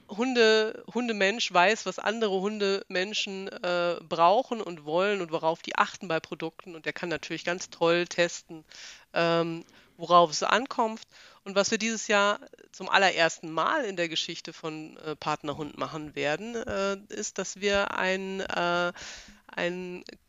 Hunde, 0.09 0.83
Hundemensch 0.93 1.51
weiß, 1.53 1.85
was 1.85 1.99
andere 1.99 2.41
Hundemenschen 2.41 3.47
äh, 3.47 3.95
brauchen 4.07 4.61
und 4.61 4.85
wollen 4.85 5.21
und 5.21 5.31
worauf 5.31 5.61
die 5.61 5.77
achten 5.77 6.07
bei 6.07 6.19
Produkten. 6.19 6.75
Und 6.75 6.85
der 6.85 6.93
kann 6.93 7.09
natürlich 7.09 7.45
ganz 7.45 7.69
toll 7.69 8.05
testen, 8.05 8.65
ähm, 9.13 9.63
worauf 9.97 10.31
es 10.31 10.43
ankommt. 10.43 11.01
Und 11.49 11.55
was 11.55 11.71
wir 11.71 11.79
dieses 11.79 12.07
Jahr 12.07 12.39
zum 12.71 12.89
allerersten 12.89 13.51
Mal 13.51 13.83
in 13.85 13.95
der 13.95 14.07
Geschichte 14.07 14.53
von 14.53 14.97
äh, 14.97 15.15
Partnerhund 15.15 15.79
machen 15.79 16.13
werden, 16.13 16.53
äh, 16.53 16.97
ist, 17.09 17.39
dass 17.39 17.59
wir 17.59 17.97
einen, 17.97 18.41
äh, 18.41 18.93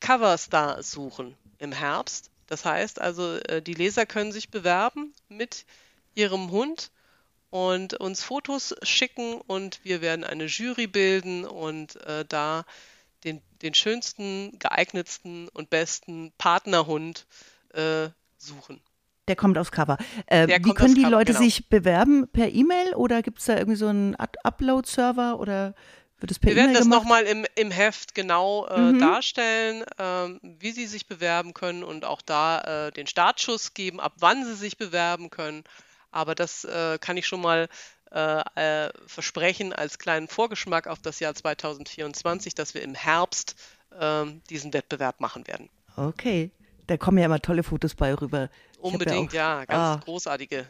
Coverstar 0.01 0.83
suchen 0.83 1.37
im 1.59 1.73
Herbst. 1.73 2.31
Das 2.47 2.65
heißt 2.65 3.03
also, 3.03 3.37
äh, 3.37 3.61
die 3.61 3.75
Leser 3.75 4.07
können 4.07 4.33
sich 4.33 4.49
bewerben 4.49 5.13
mit 5.29 5.67
ihrem 6.15 6.51
Hund 6.51 6.91
und 7.51 7.93
uns 8.01 8.23
Fotos 8.23 8.75
schicken 8.83 9.43
und 9.43 9.85
wir 9.85 10.01
werden 10.01 10.25
eine 10.25 10.47
Jury 10.47 10.87
bilden 10.87 11.45
und 11.45 11.97
äh, 11.97 12.25
da 12.25 12.65
den, 13.25 13.43
den 13.61 13.75
schönsten, 13.75 14.59
geeignetsten 14.59 15.51
und 15.51 15.69
besten 15.69 16.33
Partnerhund 16.39 17.27
äh, 17.75 18.09
suchen. 18.39 18.81
Der 19.29 19.37
kommt 19.37 19.59
aufs 19.59 19.71
Cover. 19.71 19.97
Äh, 20.27 20.49
wie 20.49 20.75
können 20.75 20.95
die 20.95 21.03
Cover, 21.03 21.11
Leute 21.11 21.33
genau. 21.33 21.45
sich 21.45 21.69
bewerben? 21.69 22.29
Per 22.29 22.49
E-Mail 22.49 22.95
oder 22.95 23.23
gibt 23.23 23.39
es 23.39 23.47
da 23.47 23.57
irgendwie 23.57 23.77
so 23.77 23.87
einen 23.87 24.17
Upload-Server 24.17 25.39
oder 25.39 25.75
wird 26.19 26.31
es 26.31 26.39
per 26.39 26.51
Wir 26.51 26.57
werden 26.57 26.75
das 26.75 26.87
nochmal 26.87 27.25
im, 27.25 27.47
im 27.55 27.71
Heft 27.71 28.15
genau 28.15 28.67
äh, 28.67 28.79
mhm. 28.79 28.99
darstellen, 28.99 29.85
äh, 29.99 30.39
wie 30.43 30.73
sie 30.73 30.87
sich 30.87 31.07
bewerben 31.07 31.55
können 31.55 31.85
und 31.85 32.05
auch 32.05 32.23
da 32.23 32.89
äh, 32.89 32.93
den 32.93 33.07
Startschuss 33.07 33.75
geben, 33.75 34.01
ab 34.01 34.15
wann 34.19 34.45
sie 34.45 34.55
sich 34.55 34.77
bewerben 34.77 35.31
können. 35.31 35.65
Aber 36.11 36.35
das 36.35 36.65
äh, 36.65 36.99
kann 36.99 37.17
ich 37.17 37.27
schon 37.27 37.41
mal 37.41 37.69
äh, 38.11 38.87
äh, 38.87 38.91
versprechen 39.07 39.73
als 39.73 39.99
kleinen 39.99 40.29
Vorgeschmack 40.29 40.89
auf 40.89 41.01
das 41.01 41.21
Jahr 41.21 41.35
2024, 41.35 42.55
dass 42.55 42.75
wir 42.75 42.83
im 42.83 42.95
Herbst 42.95 43.55
ähm, 43.99 44.43
diesen 44.51 44.73
Wettbewerb 44.73 45.21
machen 45.21 45.47
werden. 45.47 45.69
Okay, 45.97 46.51
da 46.91 46.97
kommen 46.97 47.19
ja 47.19 47.27
immer 47.27 47.41
tolle 47.41 47.63
Fotos 47.63 47.95
bei 47.95 48.13
rüber. 48.13 48.51
Unbedingt, 48.81 49.33
ja, 49.33 49.59
auch, 49.59 49.61
ja, 49.61 49.65
ganz 49.65 49.79
ah, 49.79 50.01
großartige. 50.05 50.67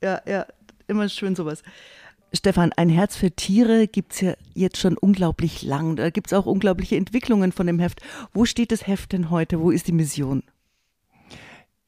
Ja, 0.00 0.22
ja, 0.24 0.46
immer 0.86 1.08
schön 1.08 1.34
sowas. 1.34 1.64
Stefan, 2.32 2.72
ein 2.74 2.88
Herz 2.88 3.16
für 3.16 3.32
Tiere 3.32 3.88
gibt 3.88 4.12
es 4.12 4.20
ja 4.20 4.34
jetzt 4.54 4.76
schon 4.76 4.96
unglaublich 4.96 5.62
lang. 5.62 5.96
Da 5.96 6.10
gibt 6.10 6.28
es 6.28 6.32
auch 6.32 6.46
unglaubliche 6.46 6.96
Entwicklungen 6.96 7.50
von 7.50 7.66
dem 7.66 7.80
Heft. 7.80 8.00
Wo 8.32 8.44
steht 8.44 8.70
das 8.70 8.86
Heft 8.86 9.12
denn 9.12 9.30
heute? 9.30 9.60
Wo 9.60 9.72
ist 9.72 9.88
die 9.88 9.92
Mission? 9.92 10.44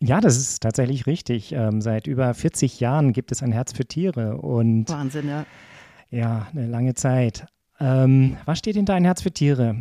Ja, 0.00 0.20
das 0.20 0.36
ist 0.36 0.62
tatsächlich 0.62 1.06
richtig. 1.06 1.52
Ähm, 1.52 1.80
seit 1.80 2.08
über 2.08 2.34
40 2.34 2.80
Jahren 2.80 3.12
gibt 3.12 3.30
es 3.30 3.40
ein 3.40 3.52
Herz 3.52 3.72
für 3.72 3.84
Tiere. 3.84 4.38
Und 4.38 4.88
Wahnsinn, 4.88 5.28
ja. 5.28 5.46
Ja, 6.10 6.48
eine 6.50 6.66
lange 6.66 6.94
Zeit. 6.94 7.46
Ähm, 7.78 8.36
was 8.46 8.58
steht 8.58 8.74
hinter 8.74 8.94
ein 8.94 9.04
Herz 9.04 9.22
für 9.22 9.30
Tiere? 9.30 9.76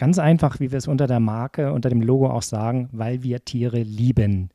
Ganz 0.00 0.18
einfach, 0.18 0.60
wie 0.60 0.72
wir 0.72 0.78
es 0.78 0.88
unter 0.88 1.06
der 1.06 1.20
Marke, 1.20 1.74
unter 1.74 1.90
dem 1.90 2.00
Logo 2.00 2.30
auch 2.30 2.40
sagen, 2.40 2.88
weil 2.90 3.22
wir 3.22 3.44
Tiere 3.44 3.82
lieben. 3.82 4.48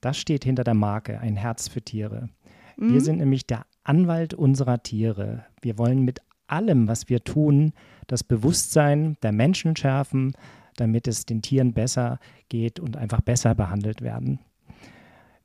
Das 0.00 0.16
steht 0.16 0.44
hinter 0.44 0.62
der 0.62 0.74
Marke, 0.74 1.18
ein 1.18 1.34
Herz 1.34 1.66
für 1.66 1.82
Tiere. 1.82 2.28
Mhm. 2.76 2.92
Wir 2.92 3.00
sind 3.00 3.18
nämlich 3.18 3.48
der 3.48 3.66
Anwalt 3.82 4.32
unserer 4.32 4.84
Tiere. 4.84 5.44
Wir 5.60 5.76
wollen 5.76 6.02
mit 6.02 6.20
allem, 6.46 6.86
was 6.86 7.08
wir 7.08 7.24
tun, 7.24 7.72
das 8.06 8.22
Bewusstsein 8.22 9.16
der 9.24 9.32
Menschen 9.32 9.74
schärfen, 9.74 10.34
damit 10.76 11.08
es 11.08 11.26
den 11.26 11.42
Tieren 11.42 11.72
besser 11.72 12.20
geht 12.48 12.78
und 12.78 12.96
einfach 12.96 13.22
besser 13.22 13.56
behandelt 13.56 14.02
werden. 14.02 14.38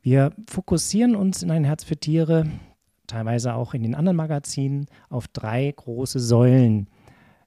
Wir 0.02 0.30
fokussieren 0.48 1.16
uns 1.16 1.42
in 1.42 1.50
ein 1.50 1.64
Herz 1.64 1.82
für 1.82 1.96
Tiere, 1.96 2.46
teilweise 3.08 3.54
auch 3.54 3.74
in 3.74 3.82
den 3.82 3.96
anderen 3.96 4.18
Magazinen, 4.18 4.86
auf 5.08 5.26
drei 5.26 5.72
große 5.74 6.20
Säulen. 6.20 6.86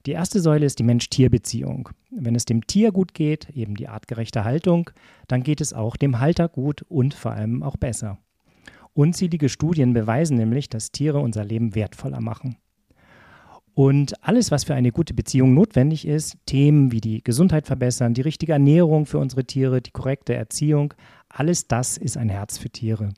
Die 0.06 0.12
erste 0.12 0.38
Säule 0.38 0.64
ist 0.64 0.78
die 0.78 0.84
Mensch-Tier-Beziehung. 0.84 1.88
Wenn 2.12 2.36
es 2.36 2.44
dem 2.44 2.64
Tier 2.68 2.92
gut 2.92 3.12
geht, 3.12 3.50
eben 3.50 3.74
die 3.74 3.88
artgerechte 3.88 4.44
Haltung, 4.44 4.90
dann 5.26 5.42
geht 5.42 5.60
es 5.60 5.72
auch 5.72 5.96
dem 5.96 6.20
Halter 6.20 6.48
gut 6.48 6.82
und 6.82 7.12
vor 7.12 7.32
allem 7.32 7.64
auch 7.64 7.76
besser. 7.76 8.18
Unzählige 8.94 9.48
Studien 9.48 9.94
beweisen 9.94 10.36
nämlich, 10.36 10.68
dass 10.68 10.92
Tiere 10.92 11.18
unser 11.18 11.44
Leben 11.44 11.74
wertvoller 11.74 12.20
machen. 12.20 12.56
Und 13.74 14.24
alles, 14.24 14.52
was 14.52 14.62
für 14.62 14.74
eine 14.74 14.92
gute 14.92 15.12
Beziehung 15.12 15.54
notwendig 15.54 16.06
ist, 16.06 16.38
Themen 16.46 16.92
wie 16.92 17.00
die 17.00 17.22
Gesundheit 17.24 17.66
verbessern, 17.66 18.14
die 18.14 18.22
richtige 18.22 18.52
Ernährung 18.52 19.06
für 19.06 19.18
unsere 19.18 19.44
Tiere, 19.44 19.82
die 19.82 19.90
korrekte 19.90 20.34
Erziehung, 20.34 20.94
alles 21.28 21.66
das 21.66 21.96
ist 21.96 22.16
ein 22.16 22.28
Herz 22.28 22.58
für 22.58 22.70
Tiere. 22.70 23.12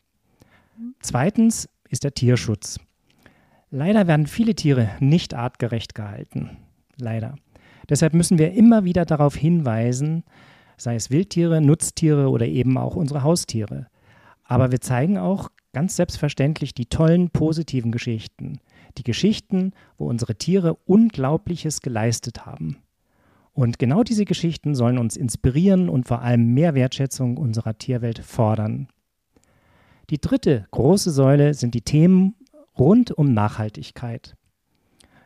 Zweitens 1.01 1.69
ist 1.91 2.03
der 2.03 2.15
Tierschutz. 2.15 2.81
Leider 3.71 4.07
werden 4.09 4.27
viele 4.27 4.55
Tiere 4.55 4.89
nicht 5.01 5.35
artgerecht 5.35 5.95
gehalten. 5.95 6.57
Leider. 7.01 7.35
Deshalb 7.89 8.15
müssen 8.15 8.39
wir 8.39 8.53
immer 8.53 8.85
wieder 8.85 9.05
darauf 9.05 9.35
hinweisen, 9.35 10.25
sei 10.77 10.95
es 10.95 11.11
Wildtiere, 11.11 11.61
Nutztiere 11.61 12.29
oder 12.29 12.47
eben 12.47 12.77
auch 12.77 12.97
unsere 12.97 13.23
Haustiere. 13.23 13.87
Aber 14.45 14.71
wir 14.71 14.81
zeigen 14.81 15.19
auch 15.19 15.51
ganz 15.73 15.97
selbstverständlich 15.97 16.75
die 16.75 16.87
tollen 16.87 17.31
positiven 17.31 17.93
Geschichten, 17.93 18.61
die 18.97 19.03
Geschichten, 19.03 19.73
wo 19.97 20.09
unsere 20.09 20.35
Tiere 20.37 20.75
Unglaubliches 20.87 21.81
geleistet 21.81 22.47
haben. 22.47 22.79
Und 23.53 23.79
genau 23.79 24.05
diese 24.05 24.25
Geschichten 24.25 24.75
sollen 24.75 24.99
uns 24.99 25.17
inspirieren 25.17 25.89
und 25.89 26.07
vor 26.07 26.23
allem 26.23 26.55
mehr 26.55 26.75
Wertschätzung 26.75 27.37
unserer 27.37 27.77
Tierwelt 27.77 28.21
fordern. 28.21 28.89
Die 30.11 30.21
dritte 30.21 30.67
große 30.71 31.11
Säule 31.11 31.55
sind 31.55 31.75
die 31.75 31.83
Themen 31.83 32.35
rund 32.79 33.11
um 33.11 33.35
Nachhaltigkeit. 33.35 34.37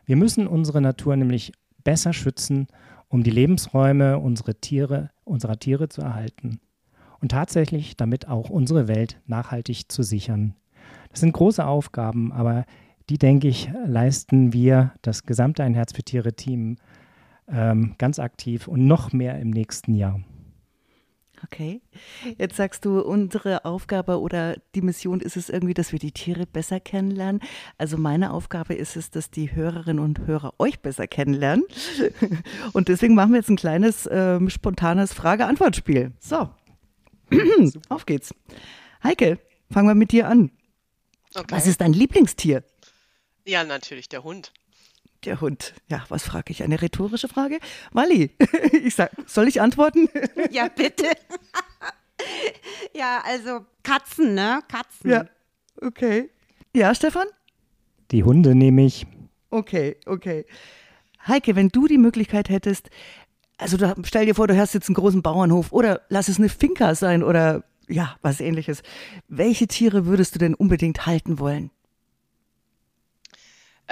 Wir 0.06 0.16
müssen 0.16 0.46
unsere 0.46 0.80
Natur 0.80 1.14
nämlich 1.16 1.52
besser 1.84 2.12
schützen, 2.12 2.66
um 3.08 3.22
die 3.22 3.30
Lebensräume 3.30 4.18
unserer 4.18 4.60
Tiere, 4.60 5.10
unserer 5.24 5.58
Tiere 5.58 5.88
zu 5.88 6.00
erhalten 6.00 6.60
und 7.20 7.30
tatsächlich 7.30 7.96
damit 7.96 8.28
auch 8.28 8.50
unsere 8.50 8.88
Welt 8.88 9.20
nachhaltig 9.26 9.90
zu 9.90 10.02
sichern. 10.02 10.54
Das 11.10 11.20
sind 11.20 11.32
große 11.32 11.64
Aufgaben, 11.64 12.32
aber 12.32 12.64
die, 13.08 13.18
denke 13.18 13.48
ich, 13.48 13.70
leisten 13.84 14.52
wir, 14.52 14.92
das 15.02 15.24
gesamte 15.24 15.62
Ein 15.62 15.74
Herz 15.74 15.92
für 15.92 16.02
Tiere 16.02 16.32
Team, 16.32 16.76
ähm, 17.48 17.94
ganz 17.98 18.18
aktiv 18.18 18.68
und 18.68 18.86
noch 18.86 19.12
mehr 19.12 19.38
im 19.38 19.50
nächsten 19.50 19.94
Jahr. 19.94 20.20
Okay. 21.44 21.80
Jetzt 22.38 22.56
sagst 22.56 22.84
du, 22.84 23.00
unsere 23.00 23.64
Aufgabe 23.64 24.20
oder 24.20 24.56
die 24.74 24.82
Mission 24.82 25.20
ist 25.20 25.36
es 25.36 25.48
irgendwie, 25.48 25.74
dass 25.74 25.92
wir 25.92 25.98
die 25.98 26.12
Tiere 26.12 26.46
besser 26.46 26.78
kennenlernen. 26.78 27.40
Also 27.78 27.98
meine 27.98 28.32
Aufgabe 28.32 28.74
ist 28.74 28.96
es, 28.96 29.10
dass 29.10 29.30
die 29.30 29.54
Hörerinnen 29.54 30.02
und 30.02 30.26
Hörer 30.26 30.54
euch 30.58 30.80
besser 30.80 31.06
kennenlernen. 31.06 31.64
Und 32.72 32.88
deswegen 32.88 33.14
machen 33.14 33.32
wir 33.32 33.38
jetzt 33.38 33.50
ein 33.50 33.56
kleines 33.56 34.08
ähm, 34.10 34.50
spontanes 34.50 35.12
Frage-Antwort-Spiel. 35.12 36.12
So. 36.20 36.50
Auf 37.88 38.06
geht's. 38.06 38.34
Heike, 39.02 39.38
fangen 39.70 39.88
wir 39.88 39.94
mit 39.94 40.12
dir 40.12 40.28
an. 40.28 40.50
Okay. 41.34 41.46
Was 41.54 41.66
ist 41.66 41.80
dein 41.80 41.92
Lieblingstier? 41.92 42.62
Ja, 43.44 43.64
natürlich 43.64 44.08
der 44.08 44.22
Hund. 44.22 44.52
Der 45.24 45.40
Hund. 45.40 45.74
Ja, 45.88 46.04
was 46.08 46.24
frage 46.24 46.50
ich? 46.50 46.62
Eine 46.62 46.82
rhetorische 46.82 47.28
Frage? 47.28 47.60
Wally, 47.92 48.30
ich 48.72 48.94
sag, 48.94 49.12
soll 49.26 49.48
ich 49.48 49.60
antworten? 49.60 50.08
Ja, 50.50 50.68
bitte. 50.68 51.04
ja, 52.94 53.22
also 53.24 53.64
Katzen, 53.82 54.34
ne? 54.34 54.60
Katzen. 54.68 55.10
Ja, 55.10 55.24
okay. 55.80 56.30
Ja, 56.74 56.94
Stefan? 56.94 57.26
Die 58.10 58.24
Hunde 58.24 58.54
nehme 58.54 58.84
ich. 58.84 59.06
Okay, 59.50 59.96
okay. 60.06 60.44
Heike, 61.26 61.54
wenn 61.54 61.68
du 61.68 61.86
die 61.86 61.98
Möglichkeit 61.98 62.48
hättest, 62.48 62.90
also 63.58 63.76
da, 63.76 63.94
stell 64.02 64.26
dir 64.26 64.34
vor, 64.34 64.48
du 64.48 64.56
hast 64.56 64.74
jetzt 64.74 64.88
einen 64.88 64.94
großen 64.94 65.22
Bauernhof 65.22 65.72
oder 65.72 66.02
lass 66.08 66.28
es 66.28 66.38
eine 66.38 66.48
Finca 66.48 66.94
sein 66.94 67.22
oder 67.22 67.62
ja, 67.88 68.16
was 68.22 68.40
ähnliches. 68.40 68.82
Welche 69.28 69.66
Tiere 69.68 70.06
würdest 70.06 70.34
du 70.34 70.38
denn 70.38 70.54
unbedingt 70.54 71.06
halten 71.06 71.38
wollen? 71.38 71.70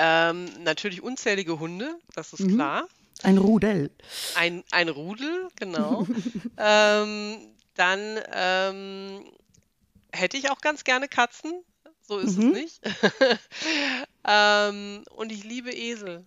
Ähm, 0.02 0.48
natürlich 0.62 1.02
unzählige 1.02 1.58
Hunde, 1.58 1.94
das 2.14 2.32
ist 2.32 2.40
mhm. 2.40 2.54
klar. 2.54 2.88
Ein 3.22 3.36
Rudel. 3.36 3.90
Ein, 4.34 4.64
ein 4.70 4.88
Rudel, 4.88 5.48
genau. 5.56 6.06
ähm, 6.56 7.36
dann 7.74 8.18
ähm, 8.32 9.24
hätte 10.10 10.38
ich 10.38 10.50
auch 10.50 10.62
ganz 10.62 10.84
gerne 10.84 11.06
Katzen. 11.06 11.52
So 12.00 12.18
ist 12.18 12.38
mhm. 12.38 12.54
es 12.54 12.54
nicht. 12.54 12.80
ähm, 14.26 15.04
und 15.10 15.30
ich 15.30 15.44
liebe 15.44 15.70
Esel. 15.70 16.26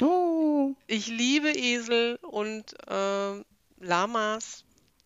Oh. 0.00 0.72
Ich 0.86 1.08
liebe 1.08 1.50
Esel 1.50 2.18
und 2.22 2.74
äh, 2.88 3.44
Lamas. 3.78 4.64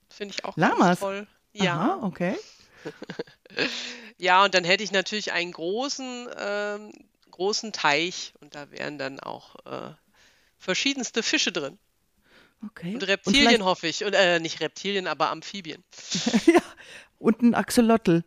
Finde 0.08 0.34
ich 0.34 0.44
auch 0.44 0.56
Lamas? 0.56 1.00
toll. 1.00 1.26
Ja. 1.52 1.74
Aha, 1.74 1.98
okay. 2.02 2.36
ja, 4.18 4.44
und 4.44 4.54
dann 4.54 4.64
hätte 4.64 4.84
ich 4.84 4.92
natürlich 4.92 5.32
einen 5.32 5.52
großen, 5.52 6.28
ähm, 6.38 6.92
großen 7.34 7.72
Teich 7.72 8.32
und 8.40 8.54
da 8.54 8.70
wären 8.70 8.96
dann 8.96 9.18
auch 9.18 9.56
äh, 9.66 9.92
verschiedenste 10.56 11.22
Fische 11.22 11.50
drin. 11.52 11.78
Okay. 12.64 12.94
Und 12.94 13.06
Reptilien 13.06 13.60
und 13.60 13.66
hoffe 13.66 13.88
ich. 13.88 14.04
Und, 14.04 14.14
äh, 14.14 14.38
nicht 14.38 14.60
Reptilien, 14.60 15.06
aber 15.06 15.30
Amphibien. 15.30 15.82
ja, 16.46 16.62
und 17.18 17.42
ein 17.42 17.54
Axolotl. 17.54 18.22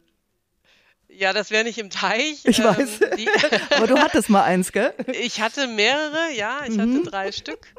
Ja, 1.07 1.33
das 1.33 1.49
wäre 1.49 1.63
nicht 1.63 1.77
im 1.77 1.89
Teich. 1.89 2.43
Ich 2.43 2.59
ähm, 2.59 2.65
weiß. 2.65 2.99
Aber 3.71 3.87
du 3.87 3.97
hattest 3.97 4.29
mal 4.29 4.43
eins, 4.43 4.71
gell? 4.71 4.93
Ich 5.07 5.41
hatte 5.41 5.65
mehrere, 5.65 6.31
ja. 6.35 6.65
Ich 6.65 6.75
mhm. 6.75 6.81
hatte 6.81 7.09
drei 7.09 7.31
Stück. 7.31 7.73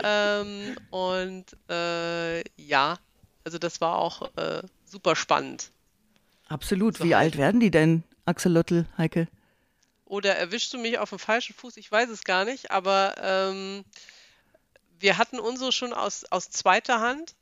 Ähm, 0.00 0.76
und 0.90 1.44
äh, 1.68 2.40
ja, 2.56 2.98
also 3.42 3.58
das 3.58 3.80
war 3.80 3.98
auch 3.98 4.30
äh, 4.36 4.62
super 4.84 5.16
spannend. 5.16 5.70
Absolut. 6.48 6.98
So 6.98 7.04
Wie 7.04 7.14
alt 7.14 7.36
werden 7.36 7.58
die 7.58 7.70
denn, 7.70 8.04
Axolotl, 8.26 8.86
Heike? 8.98 9.28
Oder 10.04 10.36
erwischst 10.36 10.72
du 10.72 10.78
mich 10.78 10.98
auf 10.98 11.10
dem 11.10 11.18
falschen 11.18 11.54
Fuß? 11.54 11.76
Ich 11.76 11.90
weiß 11.90 12.10
es 12.10 12.24
gar 12.24 12.44
nicht, 12.44 12.70
aber 12.70 13.14
ähm, 13.18 13.84
wir 14.98 15.18
hatten 15.18 15.38
unsere 15.38 15.72
schon 15.72 15.92
aus, 15.92 16.24
aus 16.30 16.50
zweiter 16.50 17.00
Hand 17.00 17.34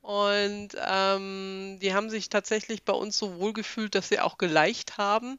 und 0.00 0.70
ähm, 0.76 1.78
die 1.80 1.92
haben 1.92 2.10
sich 2.10 2.28
tatsächlich 2.28 2.84
bei 2.84 2.92
uns 2.92 3.18
so 3.18 3.38
wohlgefühlt, 3.38 3.94
dass 3.94 4.08
sie 4.08 4.20
auch 4.20 4.38
geleicht 4.38 4.98
haben. 4.98 5.36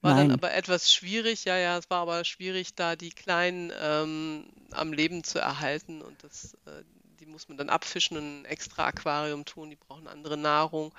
War 0.00 0.14
Nein. 0.14 0.28
dann 0.28 0.36
aber 0.36 0.52
etwas 0.52 0.92
schwierig, 0.92 1.44
ja, 1.44 1.56
ja, 1.56 1.78
es 1.78 1.88
war 1.88 2.02
aber 2.02 2.24
schwierig, 2.24 2.74
da 2.74 2.96
die 2.96 3.10
Kleinen 3.10 3.72
ähm, 3.80 4.52
am 4.72 4.92
Leben 4.92 5.22
zu 5.22 5.38
erhalten 5.38 6.02
und 6.02 6.24
das, 6.24 6.54
äh, 6.66 6.82
die 7.20 7.26
muss 7.26 7.48
man 7.48 7.56
dann 7.56 7.70
abfischen 7.70 8.16
und 8.16 8.24
in 8.24 8.42
ein 8.42 8.44
extra 8.44 8.86
Aquarium 8.86 9.44
tun, 9.44 9.70
die 9.70 9.76
brauchen 9.76 10.08
andere 10.08 10.36
Nahrung. 10.36 10.92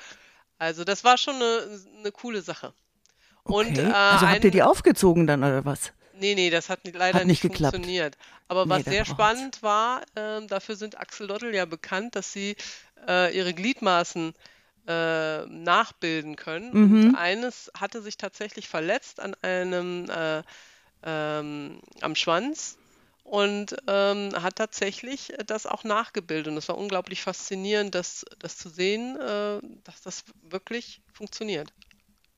Also 0.58 0.86
das 0.86 1.04
war 1.04 1.18
schon 1.18 1.36
eine, 1.36 1.82
eine 2.00 2.12
coole 2.14 2.42
Sache. 2.42 2.74
Und 3.46 3.78
Okay. 3.78 3.90
äh, 3.90 3.94
also 3.94 4.28
habt 4.28 4.44
ihr 4.44 4.52
die 4.52 4.64
aufgezogen 4.64 5.28
dann 5.28 5.44
oder 5.44 5.66
was? 5.66 5.92
Nee, 6.20 6.36
nee, 6.36 6.50
das 6.50 6.70
hat 6.70 6.80
leider 6.94 7.20
Hat 7.20 7.26
nicht 7.26 7.42
nicht 7.42 7.42
geklappt. 7.42 7.74
funktioniert. 7.74 8.18
Aber 8.48 8.66
Nee, 8.66 8.70
was 8.70 8.84
sehr 8.86 9.04
spannend 9.06 9.64
war, 9.64 10.04
ähm, 10.16 10.48
dafür 10.48 10.76
sind 10.76 11.00
Axolotl 11.00 11.54
ja 11.54 11.66
bekannt, 11.66 12.16
dass 12.16 12.32
sie 12.32 12.56
äh, 13.08 13.36
ihre 13.36 13.54
Gliedmaßen 13.54 14.34
äh, 14.88 15.46
nachbilden 15.48 16.36
können. 16.36 16.72
Mhm. 16.72 17.08
Und 17.10 17.16
eines 17.16 17.72
hatte 17.78 18.02
sich 18.02 18.18
tatsächlich 18.18 18.68
verletzt 18.70 19.20
an 19.20 19.36
einem 19.42 20.10
äh, 20.10 20.44
ähm, 21.04 21.82
am 22.02 22.16
Schwanz 22.16 22.78
und 23.24 23.76
ähm, 23.88 24.32
hat 24.42 24.58
tatsächlich 24.58 25.34
das 25.48 25.66
auch 25.66 25.84
nachgebildet. 25.84 26.52
Und 26.52 26.58
es 26.58 26.70
war 26.70 26.78
unglaublich 26.78 27.22
faszinierend, 27.22 27.96
das, 27.96 28.26
das 28.40 28.58
zu 28.58 28.70
sehen, 28.70 29.18
äh, 29.18 29.60
dass 29.84 30.02
das 30.02 30.24
wirklich 30.44 31.02
funktioniert. 31.14 31.74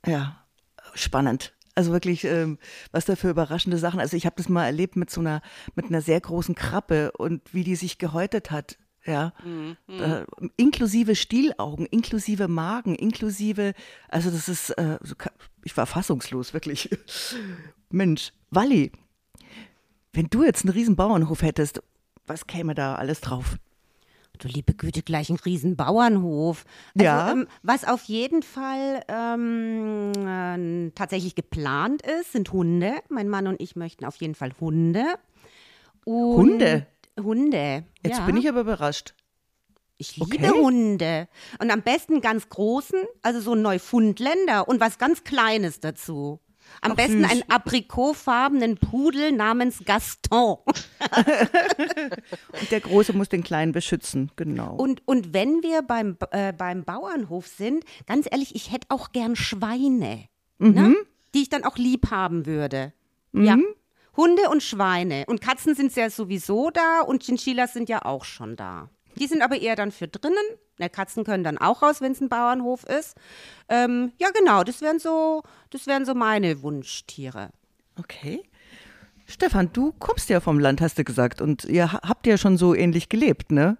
Ja, 0.05 0.44
spannend. 0.93 1.53
Also 1.77 1.91
wirklich, 1.91 2.23
ähm, 2.23 2.57
was 2.91 3.03
da 3.05 3.15
für 3.17 3.29
überraschende 3.29 3.77
Sachen. 3.77 3.99
Also 3.99 4.15
ich 4.15 4.25
habe 4.25 4.35
das 4.37 4.47
mal 4.47 4.65
erlebt 4.65 4.95
mit 4.95 5.09
so 5.09 5.19
einer, 5.19 5.41
mit 5.75 5.87
einer 5.87 6.01
sehr 6.01 6.21
großen 6.21 6.55
Krabbe 6.55 7.11
und 7.11 7.41
wie 7.53 7.63
die 7.65 7.75
sich 7.75 7.97
gehäutet 7.97 8.49
hat. 8.51 8.77
Ja, 9.05 9.33
Mhm. 9.43 9.77
äh, 9.87 10.25
inklusive 10.57 11.15
Stielaugen, 11.15 11.85
inklusive 11.85 12.47
Magen, 12.47 12.95
inklusive, 12.95 13.73
also 14.09 14.31
das 14.31 14.47
ist, 14.49 14.71
äh, 14.71 14.97
so, 15.03 15.13
ich 15.63 15.77
war 15.77 15.85
fassungslos, 15.85 16.53
wirklich. 16.55 16.89
Mensch, 17.91 18.31
Walli, 18.49 18.91
wenn 20.13 20.27
du 20.31 20.43
jetzt 20.43 20.63
einen 20.65 20.73
riesen 20.73 20.95
Bauernhof 20.95 21.43
hättest, 21.43 21.83
was 22.25 22.47
käme 22.47 22.73
da 22.73 22.95
alles 22.95 23.21
drauf? 23.21 23.57
Du 24.37 24.47
liebe 24.47 24.73
Güte, 24.73 25.01
gleich 25.01 25.29
ein 25.29 25.37
Riesenbauernhof. 25.37 26.65
Also, 26.95 27.05
Ja. 27.05 27.31
ähm, 27.31 27.47
was 27.63 27.85
auf 27.85 28.03
jeden 28.03 28.43
Fall 28.43 29.01
ähm, 29.07 30.11
äh, 30.15 30.91
tatsächlich 30.91 31.35
geplant 31.35 32.01
ist, 32.01 32.33
sind 32.33 32.51
Hunde. 32.51 32.93
Mein 33.09 33.29
Mann 33.29 33.47
und 33.47 33.61
ich 33.61 33.75
möchten 33.75 34.05
auf 34.05 34.15
jeden 34.17 34.35
Fall 34.35 34.51
Hunde. 34.59 35.05
Und 36.03 36.35
Hunde? 36.35 36.87
Hunde. 37.19 37.83
Jetzt 38.03 38.19
ja. 38.19 38.25
bin 38.25 38.37
ich 38.37 38.47
aber 38.49 38.61
überrascht. 38.61 39.13
Ich 39.97 40.17
liebe 40.17 40.35
Okay. 40.35 40.49
Hunde. 40.49 41.27
Und 41.59 41.71
am 41.71 41.81
besten 41.81 42.19
ganz 42.19 42.49
großen, 42.49 42.99
also 43.21 43.39
so 43.39 43.53
ein 43.53 43.61
Neufundländer 43.61 44.67
und 44.67 44.81
was 44.81 44.97
ganz 44.97 45.23
Kleines 45.23 45.79
dazu. 45.79 46.39
Am 46.81 46.91
Ach, 46.91 46.95
besten 46.95 47.23
süß. 47.23 47.31
einen 47.31 47.43
aprikotfarbenen 47.49 48.77
Pudel 48.77 49.31
namens 49.31 49.83
Gaston. 49.85 50.57
Und 52.59 52.71
der 52.71 52.81
Große 52.81 53.13
muss 53.13 53.29
den 53.29 53.43
Kleinen 53.43 53.71
beschützen, 53.71 54.31
genau. 54.35 54.75
Und, 54.75 55.01
und 55.07 55.33
wenn 55.33 55.63
wir 55.63 55.81
beim, 55.81 56.17
äh, 56.31 56.53
beim 56.53 56.83
Bauernhof 56.83 57.47
sind, 57.47 57.83
ganz 58.05 58.27
ehrlich, 58.29 58.55
ich 58.55 58.71
hätte 58.71 58.87
auch 58.89 59.11
gern 59.11 59.35
Schweine, 59.35 60.25
ne? 60.59 60.95
die 61.33 61.41
ich 61.43 61.49
dann 61.49 61.63
auch 61.63 61.77
lieb 61.77 62.11
haben 62.11 62.45
würde. 62.45 62.93
Ja. 63.33 63.57
Hunde 64.15 64.49
und 64.49 64.63
Schweine. 64.63 65.25
Und 65.27 65.41
Katzen 65.41 65.75
sind 65.75 65.95
ja 65.95 66.09
sowieso 66.09 66.69
da 66.69 67.01
und 67.01 67.23
Chinchillas 67.23 67.73
sind 67.73 67.89
ja 67.89 68.05
auch 68.05 68.23
schon 68.23 68.55
da. 68.55 68.89
Die 69.19 69.27
sind 69.27 69.41
aber 69.41 69.59
eher 69.59 69.75
dann 69.75 69.91
für 69.91 70.07
drinnen. 70.07 70.37
Na, 70.77 70.89
Katzen 70.89 71.23
können 71.23 71.43
dann 71.43 71.57
auch 71.57 71.81
raus, 71.81 72.01
wenn 72.01 72.11
es 72.11 72.21
ein 72.21 72.29
Bauernhof 72.29 72.83
ist. 72.83 73.15
Ähm, 73.69 74.11
ja, 74.19 74.27
genau, 74.37 74.63
das 74.63 74.81
wären 74.81 74.99
so, 74.99 75.41
das 75.69 75.87
wären 75.87 76.05
so 76.05 76.13
meine 76.13 76.61
Wunschtiere. 76.61 77.49
Okay. 77.97 78.41
Stefan, 79.25 79.69
du 79.73 79.93
kommst 79.99 80.29
ja 80.29 80.39
vom 80.39 80.59
Land, 80.59 80.81
hast 80.81 80.97
du 80.99 81.03
gesagt. 81.03 81.41
Und 81.41 81.65
ihr 81.65 81.91
ha- 81.93 82.01
habt 82.07 82.27
ja 82.27 82.37
schon 82.37 82.57
so 82.57 82.75
ähnlich 82.75 83.09
gelebt, 83.09 83.51
ne? 83.51 83.77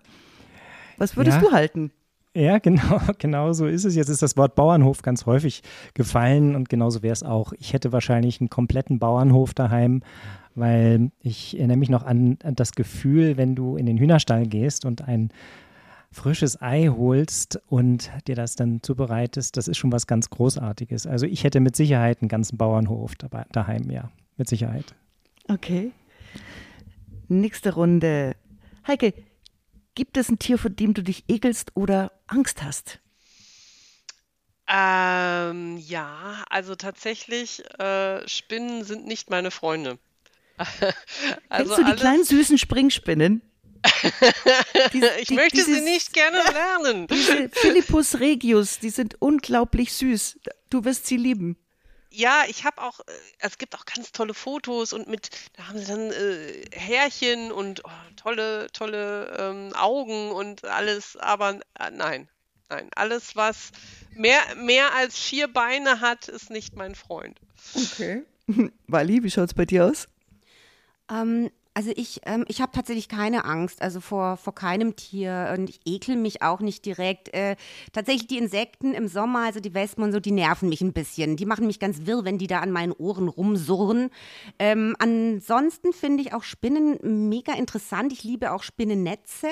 Was 0.98 1.18
würdest 1.18 1.38
Ja. 1.42 1.44
du 1.44 1.52
halten? 1.52 1.92
Ja, 2.34 2.58
genau, 2.60 3.00
genau 3.20 3.54
so 3.54 3.66
ist 3.68 3.86
es. 3.86 3.96
Jetzt 3.96 4.10
ist 4.10 4.22
das 4.22 4.38
Wort 4.38 4.56
Bauernhof 4.56 5.02
ganz 5.02 5.26
häufig 5.26 5.62
gefallen 5.94 6.56
und 6.56 6.70
genauso 6.70 7.04
wäre 7.04 7.14
es 7.14 7.24
auch. 7.24 7.54
Ich 7.60 7.74
hätte 7.74 7.92
wahrscheinlich 7.92 8.40
einen 8.42 8.50
kompletten 8.50 9.00
Bauernhof 9.00 9.54
daheim, 9.54 10.02
weil 10.56 11.12
ich 11.22 11.58
erinnere 11.58 11.78
mich 11.78 11.90
noch 11.90 12.04
an 12.04 12.38
das 12.42 12.72
Gefühl, 12.72 13.38
wenn 13.38 13.56
du 13.56 13.78
in 13.78 13.86
den 13.86 13.98
Hühnerstall 13.98 14.48
gehst 14.48 14.86
und 14.86 15.02
ein 15.02 15.32
frisches 16.12 16.62
Ei 16.62 16.88
holst 16.88 17.62
und 17.68 18.10
dir 18.28 18.36
das 18.36 18.56
dann 18.56 18.82
zubereitest, 18.82 19.58
das 19.58 19.68
ist 19.68 19.78
schon 19.78 19.92
was 19.92 20.08
ganz 20.08 20.30
Großartiges. 20.30 21.06
Also 21.08 21.26
ich 21.26 21.44
hätte 21.44 21.60
mit 21.60 21.76
Sicherheit 21.76 22.22
einen 22.22 22.30
ganzen 22.30 22.58
Bauernhof 22.58 23.16
dabei, 23.16 23.46
daheim, 23.52 23.92
ja, 23.92 24.10
mit 24.38 24.48
Sicherheit. 24.48 24.96
Okay. 25.50 25.92
Nächste 27.28 27.74
Runde. 27.74 28.36
Heike, 28.88 29.14
gibt 29.94 30.18
es 30.18 30.30
ein 30.30 30.40
Tier, 30.40 30.58
vor 30.58 30.72
dem 30.72 30.94
du 30.94 31.04
dich 31.04 31.26
ekelst 31.28 31.76
oder 31.76 32.12
Angst 32.28 32.64
hast? 32.64 33.00
Ähm, 34.68 35.78
ja, 35.78 36.44
also 36.50 36.76
tatsächlich, 36.76 37.64
äh, 37.80 38.28
Spinnen 38.28 38.84
sind 38.84 39.06
nicht 39.06 39.30
meine 39.30 39.52
Freunde. 39.52 40.00
Also 41.50 41.76
Kennst 41.76 41.78
du 41.78 41.92
die 41.94 42.00
kleinen 42.00 42.24
süßen 42.24 42.58
Springspinnen? 42.58 43.42
Die- 44.94 45.04
ich 45.20 45.28
die- 45.28 45.36
möchte 45.36 45.58
sie 45.62 45.66
dieses- 45.74 45.84
nicht 45.84 46.14
gerne 46.14 46.38
lernen. 46.54 47.08
Diese 47.08 47.50
Philippus 47.50 48.20
regius, 48.20 48.80
die 48.80 48.90
sind 48.90 49.16
unglaublich 49.22 49.94
süß. 49.94 50.40
Du 50.70 50.84
wirst 50.86 51.06
sie 51.06 51.18
lieben. 51.18 51.58
Ja, 52.10 52.44
ich 52.48 52.64
habe 52.64 52.82
auch, 52.82 53.00
äh, 53.02 53.04
es 53.40 53.58
gibt 53.58 53.76
auch 53.76 53.86
ganz 53.86 54.12
tolle 54.12 54.34
Fotos 54.34 54.94
und 54.94 55.08
mit, 55.08 55.30
da 55.58 55.68
haben 55.68 55.78
sie 55.78 55.86
dann 55.86 56.12
äh, 56.12 56.64
Härchen 56.72 57.52
und 57.52 57.84
oh, 57.84 57.90
tolle, 58.16 58.68
tolle 58.72 59.36
ähm, 59.38 59.74
Augen 59.76 60.32
und 60.32 60.64
alles, 60.64 61.18
aber 61.18 61.60
äh, 61.78 61.92
nein, 61.92 62.30
nein, 62.70 62.90
alles, 62.96 63.36
was 63.36 63.72
mehr, 64.16 64.40
mehr 64.56 64.94
als 64.96 65.18
vier 65.20 65.48
Beine 65.50 66.00
hat, 66.00 66.30
ist 66.30 66.50
nicht 66.50 66.76
mein 66.78 66.96
Freund. 66.96 67.38
Okay. 67.76 68.24
Wally, 68.88 69.22
wie 69.24 69.30
schaut's 69.32 69.54
bei 69.54 69.66
dir 69.66 69.86
aus? 69.86 70.08
Ähm, 71.10 71.52
also 71.76 71.92
ich, 71.94 72.22
ähm, 72.26 72.46
ich 72.48 72.62
habe 72.62 72.72
tatsächlich 72.72 73.10
keine 73.10 73.44
Angst, 73.44 73.82
also 73.82 74.00
vor, 74.00 74.38
vor 74.38 74.56
keinem 74.56 74.96
Tier 74.96 75.54
und 75.58 75.70
ich 75.70 75.82
ekel 75.86 76.16
mich 76.16 76.42
auch 76.42 76.62
nicht 76.62 76.86
direkt. 76.86 77.34
Äh, 77.34 77.58
tatsächlich 77.92 78.28
die 78.28 78.38
Insekten 78.38 78.94
im 78.94 79.10
Sommer, 79.10 79.40
also 79.40 79.60
die 79.60 79.74
Wespen 79.74 80.06
und 80.06 80.14
so, 80.14 80.22
die 80.22 80.32
nerven 80.32 80.70
mich 80.70 80.80
ein 80.80 80.94
bisschen. 80.94 81.36
Die 81.36 81.46
machen 81.46 81.68
mich 81.68 81.80
ganz 81.80 82.06
wirr, 82.06 82.24
wenn 82.24 82.38
die 82.38 82.48
da 82.48 82.62
an 82.62 82.72
meinen 82.72 82.94
Ohren 82.94 83.28
rumsurren. 83.28 84.10
Ähm, 84.58 84.96
ansonsten 85.00 85.92
finde 85.92 86.24
ich 86.24 86.34
auch 86.34 86.44
Spinnen 86.44 87.28
mega 87.28 87.54
interessant. 87.54 88.14
Ich 88.14 88.24
liebe 88.24 88.54
auch 88.54 88.64
Spinnennetze. 88.64 89.50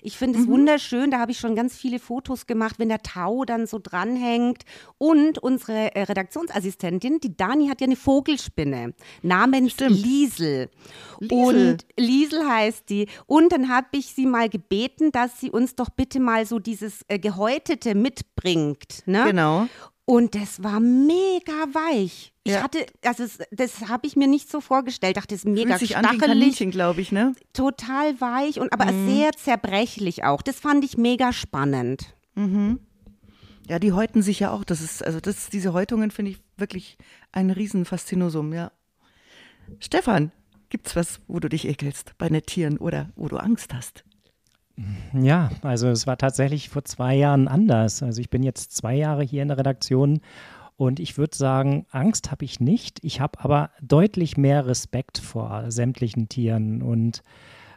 Ich 0.00 0.16
finde 0.16 0.38
es 0.38 0.46
wunderschön, 0.46 1.10
da 1.10 1.18
habe 1.18 1.32
ich 1.32 1.38
schon 1.38 1.56
ganz 1.56 1.76
viele 1.76 1.98
Fotos 1.98 2.46
gemacht, 2.46 2.78
wenn 2.78 2.88
der 2.88 3.02
Tau 3.02 3.44
dann 3.44 3.66
so 3.66 3.80
dranhängt. 3.82 4.62
Und 4.98 5.38
unsere 5.38 5.92
äh, 5.96 6.02
Redaktionsassistentin, 6.02 7.18
die 7.18 7.36
Dani, 7.36 7.66
hat 7.66 7.80
ja 7.80 7.86
eine 7.88 7.96
Vogelspinne 7.96 8.94
namens 9.22 9.72
Stimmt. 9.72 9.96
Liesel. 9.96 10.70
Liesel. 11.18 11.36
Und 11.36 11.63
Liesel 11.98 12.48
heißt 12.48 12.88
die. 12.88 13.08
Und 13.26 13.52
dann 13.52 13.68
habe 13.68 13.86
ich 13.92 14.06
sie 14.14 14.26
mal 14.26 14.48
gebeten, 14.48 15.12
dass 15.12 15.40
sie 15.40 15.50
uns 15.50 15.74
doch 15.74 15.90
bitte 15.90 16.20
mal 16.20 16.46
so 16.46 16.58
dieses 16.58 17.02
äh, 17.08 17.18
Gehäutete 17.18 17.94
mitbringt. 17.94 19.02
Ne? 19.06 19.24
Genau. 19.26 19.66
Und 20.06 20.34
das 20.34 20.62
war 20.62 20.80
mega 20.80 21.52
weich. 21.72 22.34
Ich 22.44 22.52
Ja. 22.52 22.62
hatte, 22.62 22.84
also 23.04 23.22
es, 23.22 23.38
das 23.52 23.88
habe 23.88 24.06
ich 24.06 24.16
mir 24.16 24.26
nicht 24.28 24.50
so 24.50 24.60
vorgestellt. 24.60 25.16
Dachte, 25.16 25.34
es 25.34 25.44
ist 25.44 25.50
mega 25.50 25.78
Fühlt 25.78 25.78
sich 25.78 25.90
stachelig, 25.96 26.58
glaube 26.70 27.00
ich, 27.00 27.10
ne? 27.10 27.32
total 27.54 28.20
weich 28.20 28.60
und 28.60 28.70
aber 28.74 28.92
Mhm. 28.92 29.08
sehr 29.08 29.32
zerbrechlich 29.32 30.24
auch. 30.24 30.42
Das 30.42 30.60
fand 30.60 30.84
ich 30.84 30.98
mega 30.98 31.32
spannend. 31.32 32.14
Ja, 33.66 33.78
die 33.78 33.92
häuten 33.92 34.20
sich 34.20 34.40
ja 34.40 34.50
auch. 34.50 34.64
Das 34.64 34.82
ist, 34.82 35.02
also 35.02 35.20
das, 35.20 35.48
diese 35.48 35.72
Häutungen 35.72 36.10
finde 36.10 36.32
ich 36.32 36.38
wirklich 36.58 36.98
ein 37.32 37.48
Riesenfaszinosum, 37.50 38.52
ja. 38.52 38.72
Stefan, 39.80 40.30
gibt's 40.74 40.96
was, 40.96 41.20
wo 41.28 41.38
du 41.38 41.48
dich 41.48 41.68
ekelst 41.68 42.18
bei 42.18 42.28
den 42.28 42.42
Tieren 42.42 42.78
oder 42.78 43.10
wo 43.14 43.28
du 43.28 43.36
Angst 43.36 43.72
hast? 43.72 44.02
Ja, 45.12 45.50
also 45.62 45.86
es 45.86 46.08
war 46.08 46.18
tatsächlich 46.18 46.68
vor 46.68 46.84
zwei 46.84 47.14
Jahren 47.14 47.46
anders. 47.46 48.02
Also 48.02 48.20
ich 48.20 48.28
bin 48.28 48.42
jetzt 48.42 48.72
zwei 48.76 48.96
Jahre 48.96 49.22
hier 49.22 49.42
in 49.42 49.48
der 49.48 49.58
Redaktion 49.58 50.18
und 50.76 50.98
ich 50.98 51.16
würde 51.16 51.36
sagen, 51.36 51.86
Angst 51.92 52.32
habe 52.32 52.44
ich 52.44 52.58
nicht. 52.58 52.98
Ich 53.04 53.20
habe 53.20 53.38
aber 53.38 53.70
deutlich 53.82 54.36
mehr 54.36 54.66
Respekt 54.66 55.18
vor 55.18 55.70
sämtlichen 55.70 56.28
Tieren 56.28 56.82
und 56.82 57.22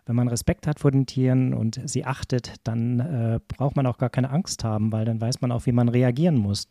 wenn 0.08 0.16
man 0.16 0.28
Respekt 0.28 0.66
hat 0.66 0.80
vor 0.80 0.90
den 0.90 1.06
Tieren 1.06 1.54
und 1.54 1.80
sie 1.86 2.04
achtet, 2.04 2.56
dann 2.64 3.00
äh, 3.00 3.40
braucht 3.48 3.76
man 3.76 3.86
auch 3.86 4.00
gar 4.00 4.10
keine 4.10 4.32
Angst 4.32 4.64
haben, 4.64 4.92
weil 4.92 5.06
dann 5.06 5.22
weiß 5.22 5.42
man 5.42 5.52
auch, 5.52 5.68
wie 5.68 5.72
man 5.72 5.88
reagieren 5.88 6.38
muss. 6.38 6.68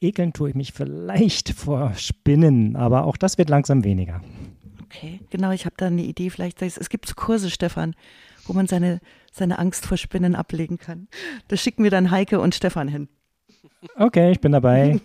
Ekeln 0.00 0.32
tue 0.32 0.50
ich 0.50 0.54
mich 0.54 0.72
vielleicht 0.72 1.48
vor 1.56 1.94
Spinnen, 1.94 2.76
aber 2.76 3.06
auch 3.06 3.16
das 3.16 3.38
wird 3.38 3.48
langsam 3.48 3.82
weniger. 3.82 4.20
Okay, 4.90 5.20
genau, 5.30 5.50
ich 5.50 5.66
habe 5.66 5.74
da 5.76 5.86
eine 5.86 6.02
Idee. 6.02 6.30
Vielleicht, 6.30 6.62
es 6.62 6.88
gibt 6.88 7.06
so 7.06 7.14
Kurse, 7.14 7.50
Stefan, 7.50 7.94
wo 8.46 8.54
man 8.54 8.66
seine, 8.66 9.00
seine 9.32 9.58
Angst 9.58 9.84
vor 9.84 9.98
Spinnen 9.98 10.34
ablegen 10.34 10.78
kann. 10.78 11.08
Da 11.48 11.56
schicken 11.56 11.84
wir 11.84 11.90
dann 11.90 12.10
Heike 12.10 12.40
und 12.40 12.54
Stefan 12.54 12.88
hin. 12.88 13.08
Okay, 13.96 14.32
ich 14.32 14.40
bin 14.40 14.52
dabei. 14.52 14.98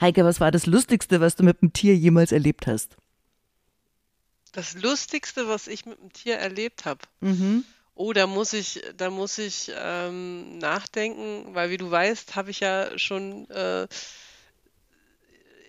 Heike, 0.00 0.24
was 0.24 0.40
war 0.40 0.52
das 0.52 0.66
Lustigste, 0.66 1.20
was 1.20 1.34
du 1.34 1.42
mit 1.42 1.62
dem 1.62 1.72
Tier 1.72 1.96
jemals 1.96 2.30
erlebt 2.30 2.68
hast? 2.68 2.96
Das 4.52 4.80
Lustigste, 4.80 5.48
was 5.48 5.66
ich 5.66 5.84
mit 5.84 6.00
dem 6.00 6.12
Tier 6.12 6.36
erlebt 6.36 6.84
habe. 6.84 7.00
Mhm. 7.20 7.64
Oh, 7.94 8.12
da 8.12 8.26
muss 8.26 8.52
ich, 8.52 8.82
da 8.96 9.10
muss 9.10 9.38
ich 9.38 9.72
ähm, 9.74 10.58
nachdenken, 10.58 11.54
weil 11.54 11.70
wie 11.70 11.78
du 11.78 11.90
weißt, 11.90 12.36
habe 12.36 12.50
ich 12.50 12.60
ja 12.60 12.96
schon 12.98 13.50
äh, 13.50 13.88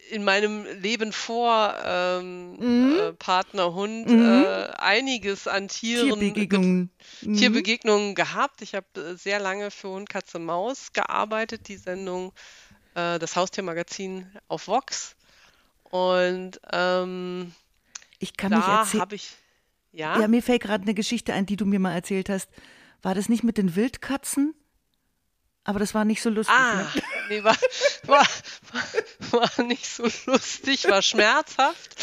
in 0.09 0.23
meinem 0.23 0.65
Leben 0.81 1.11
vor 1.11 1.75
ähm, 1.83 2.53
Mhm. 2.53 2.97
äh, 2.99 3.13
Partner 3.13 3.73
Hund 3.73 4.07
Mhm. 4.07 4.19
äh, 4.21 4.67
einiges 4.77 5.47
an 5.47 5.67
Tieren, 5.67 6.19
Tierbegegnungen. 6.19 6.89
Mhm. 7.21 7.35
Tierbegegnungen 7.35 8.15
gehabt. 8.15 8.61
Ich 8.61 8.75
habe 8.75 8.87
äh, 8.95 9.15
sehr 9.15 9.39
lange 9.39 9.71
für 9.71 9.89
Hund, 9.89 10.09
Katze, 10.09 10.39
Maus 10.39 10.93
gearbeitet, 10.93 11.67
die 11.67 11.77
Sendung, 11.77 12.33
äh, 12.95 13.19
das 13.19 13.35
Haustiermagazin 13.35 14.27
auf 14.47 14.67
Vox. 14.67 15.15
Und 15.83 16.59
ähm, 16.71 17.53
Ich 18.19 18.35
kann 18.37 18.51
mich 18.51 18.65
da 18.65 18.81
erzählen. 18.81 19.01
habe 19.01 19.15
ich, 19.15 19.29
ja, 19.91 20.19
Ja, 20.19 20.27
mir 20.27 20.41
fällt 20.43 20.63
gerade 20.63 20.83
eine 20.83 20.93
Geschichte 20.93 21.33
ein, 21.33 21.45
die 21.45 21.55
du 21.55 21.65
mir 21.65 21.79
mal 21.79 21.93
erzählt 21.93 22.29
hast. 22.29 22.49
War 23.01 23.15
das 23.15 23.29
nicht 23.29 23.43
mit 23.43 23.57
den 23.57 23.75
Wildkatzen? 23.75 24.53
Aber 25.63 25.79
das 25.79 25.93
war 25.93 26.05
nicht 26.05 26.21
so 26.21 26.29
lustig. 26.29 26.55
Ah, 26.55 26.75
Ne? 26.95 27.01
Nee, 27.29 27.43
war, 27.43 27.57
war, 28.03 28.27
war, 29.31 29.63
nicht 29.65 29.85
so 29.87 30.07
lustig, 30.25 30.85
war 30.89 31.01
schmerzhaft, 31.01 31.95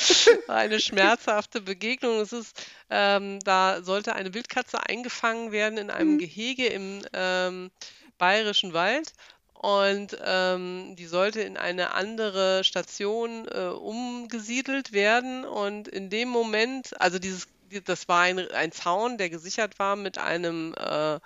war 0.49 0.57
eine 0.57 0.81
schmerzhafte 0.81 1.61
Begegnung. 1.61 2.21
Es 2.21 2.33
ist, 2.33 2.67
ähm, 2.91 3.41
da 3.41 3.83
sollte 3.83 4.15
eine 4.15 4.35
Wildkatze 4.35 4.81
eingefangen 4.87 5.53
werden 5.53 5.79
in 5.79 5.91
einem 5.91 6.19
Gehege 6.19 6.67
im 6.67 7.03
ähm, 7.13 7.71
bayerischen 8.19 8.73
Wald. 8.73 9.13
Und 9.55 10.17
ähm, 10.23 10.95
die 10.97 11.07
sollte 11.07 11.41
in 11.41 11.57
eine 11.57 11.95
andere 11.95 12.65
Station 12.65 13.49
äh, 13.49 13.69
umgesiedelt 13.69 14.93
werden. 14.93 15.47
Und 15.47 15.89
in 15.89 16.11
dem 16.11 16.29
Moment, 16.29 17.01
also 17.01 17.19
dieses, 17.19 17.49
die- 17.71 17.83
das 17.83 18.07
war 18.09 18.21
ein, 18.21 18.39
ein 18.51 18.73
Zaun, 18.73 19.17
der 19.17 19.31
gesichert 19.31 19.79
war 19.79 19.97
mit 19.97 20.19
einem 20.19 20.75
äh, 20.75 21.19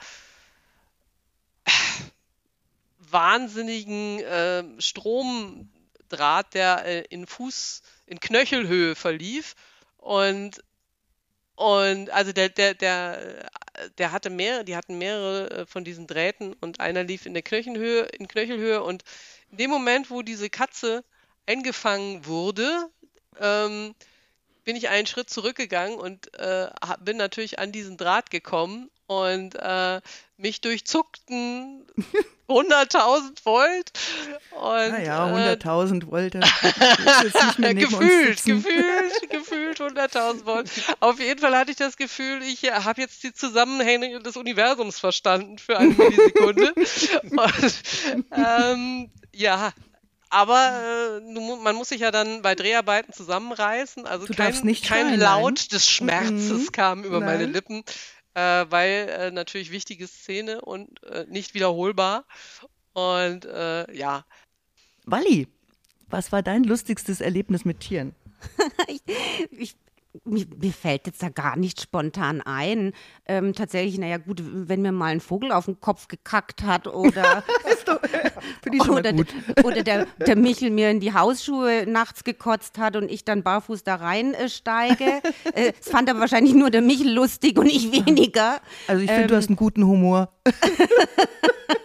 wahnsinnigen 3.11 4.21
äh, 4.21 4.65
Stromdraht, 4.79 6.55
der 6.55 6.85
äh, 6.85 7.05
in 7.11 7.27
Fuß, 7.27 7.83
in 8.07 8.21
Knöchelhöhe 8.21 8.95
verlief. 8.95 9.55
Und, 9.97 10.63
und 11.57 12.11
also 12.11 12.33
der, 12.33 12.49
der, 12.49 12.75
der, 12.75 13.51
der 13.99 14.13
hatte 14.13 14.31
mehrere, 14.31 14.65
die 14.65 14.77
hatten 14.77 14.99
mehrere 14.99 15.51
äh, 15.51 15.67
von 15.67 15.85
diesen 15.85 16.07
Drähten 16.07 16.53
und 16.55 16.81
einer 16.81 17.05
lief 17.05 17.27
in 17.27 17.35
der 17.35 17.43
Knöchelhöhe, 17.43 18.03
in 18.05 18.29
Knöchelhöhe. 18.29 18.83
Und 18.83 19.03
in 19.51 19.59
dem 19.59 19.71
Moment, 19.71 20.11
wo 20.11 20.23
diese 20.23 20.51
Katze 20.51 21.05
eingefangen 21.47 22.27
wurde, 22.27 22.91
ähm, 23.41 23.95
bin 24.65 24.77
ich 24.77 24.89
einen 24.89 25.07
Schritt 25.07 25.31
zurückgegangen 25.31 25.99
und 25.99 26.35
äh, 26.35 26.69
bin 27.01 27.17
natürlich 27.17 27.59
an 27.59 27.73
diesen 27.73 27.97
Draht 27.97 28.31
gekommen 28.31 28.91
und 29.09 29.57
äh, 29.57 30.01
mich 30.37 30.61
durchzuckten 30.61 31.85
100.000 32.49 33.45
Volt. 33.45 33.91
Und, 34.53 34.63
Naja, 34.93 35.29
äh, 35.51 35.57
100.000 35.57 36.07
wollte. 36.11 36.41
Jetzt 37.23 37.35
nicht 37.35 37.59
mehr 37.59 37.75
neben 37.75 37.93
uns 37.95 37.99
gefühlt, 37.99 38.45
gefühlt, 38.45 39.31
gefühlt 39.31 39.81
100.000 39.81 40.45
Volt. 40.47 40.71
Auf 41.01 41.19
jeden 41.19 41.41
Fall 41.41 41.57
hatte 41.57 41.71
ich 41.73 41.77
das 41.77 41.97
Gefühl, 41.97 42.43
ich 42.43 42.71
habe 42.71 43.01
jetzt 43.01 43.23
die 43.23 43.33
Zusammenhänge 43.35 44.21
des 44.21 44.37
Universums 44.37 44.99
verstanden 45.01 45.59
für 45.59 45.77
eine 45.79 45.89
Millisekunde. 45.95 46.73
Und, 47.31 47.75
ähm, 48.33 49.11
ja, 49.35 49.73
aber 50.31 51.19
äh, 51.25 51.41
man 51.63 51.75
muss 51.77 51.89
sich 51.89 52.01
ja 52.03 52.11
dann 52.11 52.43
bei 52.43 52.55
Dreharbeiten 52.55 53.13
zusammenreißen. 53.13 54.07
Also 54.07 54.27
Du 54.27 54.35
kein, 54.35 54.47
darfst 54.49 54.65
nicht 54.65 54.85
kein 54.87 55.19
Laut 55.19 55.73
des 55.73 55.89
Schmerzes 55.91 56.67
Mhm. 56.67 56.73
kam 56.73 57.05
über 57.05 57.21
meine 57.21 57.45
Nein. 57.45 57.53
Lippen, 57.53 57.85
äh, 58.39 58.71
weil 58.71 59.09
äh, 59.09 59.31
natürlich 59.33 59.73
wichtige 59.73 60.07
Szene 60.07 60.61
und 60.61 61.03
äh, 61.05 61.27
nicht 61.29 61.55
wiederholbar. 61.55 62.25
Und 62.93 63.45
äh, 63.45 63.93
ja, 63.95 64.25
Walli, 65.05 65.49
was 66.09 66.31
war 66.31 66.43
dein 66.43 66.65
lustigstes 66.65 67.21
Erlebnis 67.21 67.65
mit 67.65 67.81
Tieren? 67.81 68.15
Ich, 69.51 69.77
mir, 70.25 70.47
mir 70.61 70.73
fällt 70.73 71.07
jetzt 71.07 71.23
da 71.23 71.29
gar 71.29 71.57
nicht 71.57 71.81
spontan 71.81 72.41
ein. 72.41 72.93
Ähm, 73.27 73.55
tatsächlich, 73.55 73.99
naja, 73.99 74.17
gut, 74.19 74.43
wenn 74.45 74.83
mir 74.83 74.93
mal 74.93 75.07
ein 75.07 75.21
Vogel 75.21 75.53
auf 75.53 75.67
den 75.67 75.81
Kopf 75.81 76.09
gekackt 76.09 76.63
hat 76.63 76.87
oder, 76.87 77.43
mal 78.79 78.91
oder, 78.91 79.13
oder 79.65 79.83
der, 79.83 80.07
der 80.27 80.37
Michel 80.37 80.71
mir 80.71 80.91
in 80.91 81.01
die 81.01 81.13
Hausschuhe 81.15 81.85
nachts 81.87 82.25
gekotzt 82.25 82.79
hat 82.79 82.97
und 82.97 83.11
ich 83.11 83.25
dann 83.25 83.43
barfuß 83.43 83.85
da 83.85 83.97
reinsteige. 83.97 85.23
äh, 85.55 85.73
Es 85.81 85.89
fand 85.89 86.09
aber 86.11 86.21
wahrscheinlich 86.21 86.55
nur 86.55 86.71
der 86.71 86.83
Michel 86.83 87.13
lustig 87.13 87.59
und 87.59 87.67
ich 87.67 87.93
weniger. 87.93 88.61
Also 88.87 89.03
ich 89.03 89.11
finde, 89.11 89.29
du 89.29 89.35
Ähm, 89.35 89.39
hast 89.39 89.49
einen 89.49 89.57
guten 89.57 89.85
Humor. 89.87 90.31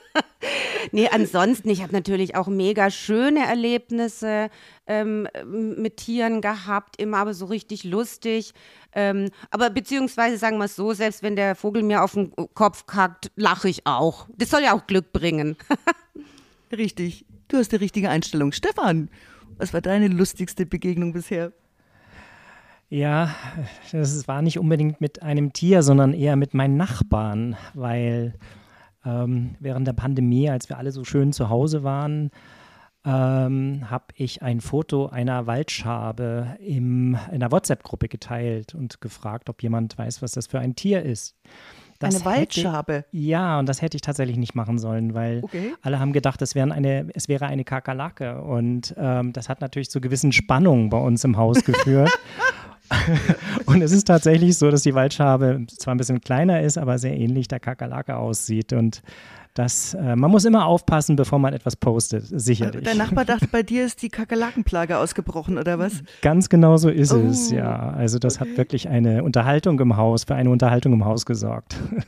Nee, 0.94 1.10
ansonsten, 1.12 1.70
ich 1.70 1.82
habe 1.82 1.92
natürlich 1.92 2.36
auch 2.36 2.48
mega 2.48 2.92
schöne 2.92 3.48
Erlebnisse 3.48 4.52
ähm, 4.86 5.28
mit 5.44 5.98
Tieren 5.98 6.40
gehabt, 6.40 7.02
immer 7.02 7.18
aber 7.18 7.34
so 7.34 7.46
richtig 7.46 7.84
lustig. 7.84 8.54
Ähm, 8.94 9.32
aber 9.50 9.72
beziehungsweise 9.72 10.38
sagen 10.38 10.60
wir 10.60 10.66
es 10.66 10.76
so, 10.76 10.94
selbst 10.94 11.24
wenn 11.24 11.36
der 11.36 11.56
Vogel 11.56 11.82
mir 11.82 12.04
auf 12.04 12.14
den 12.14 12.32
Kopf 12.54 12.86
kackt, 12.86 13.32
lache 13.36 13.70
ich 13.70 13.88
auch. 13.88 14.28
Das 14.38 14.52
soll 14.52 14.62
ja 14.62 14.74
auch 14.74 14.86
Glück 14.86 15.12
bringen. 15.12 15.58
Richtig. 16.72 17.26
Du 17.48 17.58
hast 17.58 17.72
die 17.72 17.78
richtige 17.78 18.12
Einstellung. 18.12 18.52
Stefan, 18.52 19.10
was 19.58 19.74
war 19.74 19.82
deine 19.82 20.10
lustigste 20.10 20.68
Begegnung 20.68 21.12
bisher? 21.14 21.54
Ja, 22.90 23.34
das 23.92 24.28
war 24.28 24.44
nicht 24.44 24.60
unbedingt 24.60 25.02
mit 25.02 25.24
einem 25.24 25.54
Tier, 25.54 25.82
sondern 25.82 26.14
eher 26.14 26.36
mit 26.36 26.54
meinen 26.54 26.78
Nachbarn, 26.78 27.58
weil 27.74 28.36
ähm, 29.06 29.56
während 29.60 29.88
der 29.88 29.94
Pandemie, 29.94 30.50
als 30.50 30.70
wir 30.70 30.78
alle 30.78 30.92
so 30.92 31.04
schön 31.04 31.34
zu 31.34 31.50
Hause 31.50 31.84
waren, 31.84 32.32
ähm, 33.06 33.82
habe 33.90 34.06
ich 34.16 34.42
ein 34.42 34.62
Foto 34.62 35.08
einer 35.08 35.46
Waldschabe 35.46 36.56
im, 36.66 37.18
in 37.30 37.36
einer 37.36 37.52
WhatsApp-Gruppe 37.52 38.08
geteilt 38.08 38.74
und 38.76 39.02
gefragt, 39.02 39.50
ob 39.50 39.62
jemand 39.62 39.98
weiß, 39.98 40.22
was 40.22 40.32
das 40.32 40.48
für 40.48 40.60
ein 40.60 40.76
Tier 40.76 41.04
ist. 41.04 41.36
Das 42.00 42.16
Eine 42.16 42.26
Waldschabe? 42.26 42.94
Hätte, 42.94 43.08
ja, 43.12 43.60
und 43.60 43.68
das 43.70 43.82
hätte 43.82 43.96
ich 43.96 44.02
tatsächlich 44.02 44.38
nicht 44.38 44.56
machen 44.56 44.78
sollen, 44.78 45.14
weil 45.14 45.42
Okay. 45.44 45.74
alle 45.82 46.00
haben 46.00 46.12
gedacht, 46.14 46.42
es, 46.42 46.56
wären 46.56 46.72
eine, 46.72 47.08
es 47.14 47.28
wäre 47.28 47.46
eine 47.46 47.64
Kakerlake. 47.64 48.42
Und 48.42 48.94
ähm, 48.98 49.32
das 49.34 49.48
hat 49.50 49.62
natürlich 49.62 49.90
zu 49.90 50.02
gewissen 50.02 50.32
Spannungen 50.32 50.90
bei 50.90 50.98
uns 50.98 51.24
im 51.24 51.38
Haus 51.38 51.64
geführt. 51.64 52.10
Und 53.66 53.82
es 53.82 53.92
ist 53.92 54.06
tatsächlich 54.06 54.58
so, 54.58 54.70
dass 54.72 54.84
die 54.84 54.94
Waldschabe 54.96 55.66
zwar 55.68 55.94
ein 55.96 55.98
bisschen 55.98 56.22
kleiner 56.22 56.62
ist, 56.62 56.78
aber 56.78 56.98
sehr 56.98 57.16
ähnlich 57.18 57.48
der 57.48 57.60
Kakerlake 57.60 58.16
aussieht. 58.18 58.74
Und 58.74 59.02
das, 59.54 59.94
äh, 59.94 60.16
man 60.16 60.32
muss 60.32 60.46
immer 60.46 60.66
aufpassen, 60.66 61.16
bevor 61.16 61.38
man 61.40 61.54
etwas 61.54 61.76
postet, 61.76 62.26
sicherlich. 62.28 62.84
Dein 62.84 62.98
Nachbar 62.98 63.24
dachte, 63.26 63.48
bei 63.48 63.62
dir 63.64 63.86
ist 63.86 64.02
die 64.02 64.10
Kakerlakenplage 64.10 64.98
ausgebrochen, 64.98 65.58
oder 65.58 65.78
was? 65.80 66.02
Ganz 66.22 66.50
genau 66.50 66.78
so 66.78 66.90
ist 66.90 67.12
es, 67.12 67.52
Oh, 67.52 67.56
ja. 67.56 67.92
Also 67.92 68.18
das 68.20 68.40
hat 68.40 68.58
wirklich 68.58 68.88
eine 68.90 69.24
Unterhaltung 69.24 69.80
im 69.80 69.96
Haus, 69.96 70.24
für 70.24 70.36
eine 70.36 70.50
Unterhaltung 70.50 70.94
im 70.94 71.06
Haus 71.06 71.26
gesorgt. 71.26 71.76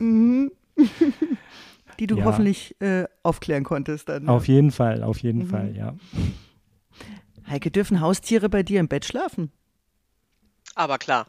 Die 1.98 2.06
du 2.06 2.18
Ja. 2.18 2.24
hoffentlich 2.26 2.74
äh, 2.80 3.04
aufklären 3.22 3.64
konntest 3.64 4.08
dann. 4.08 4.24
ne? 4.24 4.30
Auf 4.32 4.48
jeden 4.48 4.70
Fall, 4.70 5.02
auf 5.02 5.18
jeden 5.20 5.42
Mhm. 5.44 5.46
Fall, 5.46 5.74
ja. 5.76 5.94
Heike, 7.48 7.70
dürfen 7.70 8.00
Haustiere 8.00 8.48
bei 8.48 8.62
dir 8.62 8.80
im 8.80 8.88
Bett 8.88 9.04
schlafen? 9.04 9.50
aber 10.74 10.98
klar, 10.98 11.26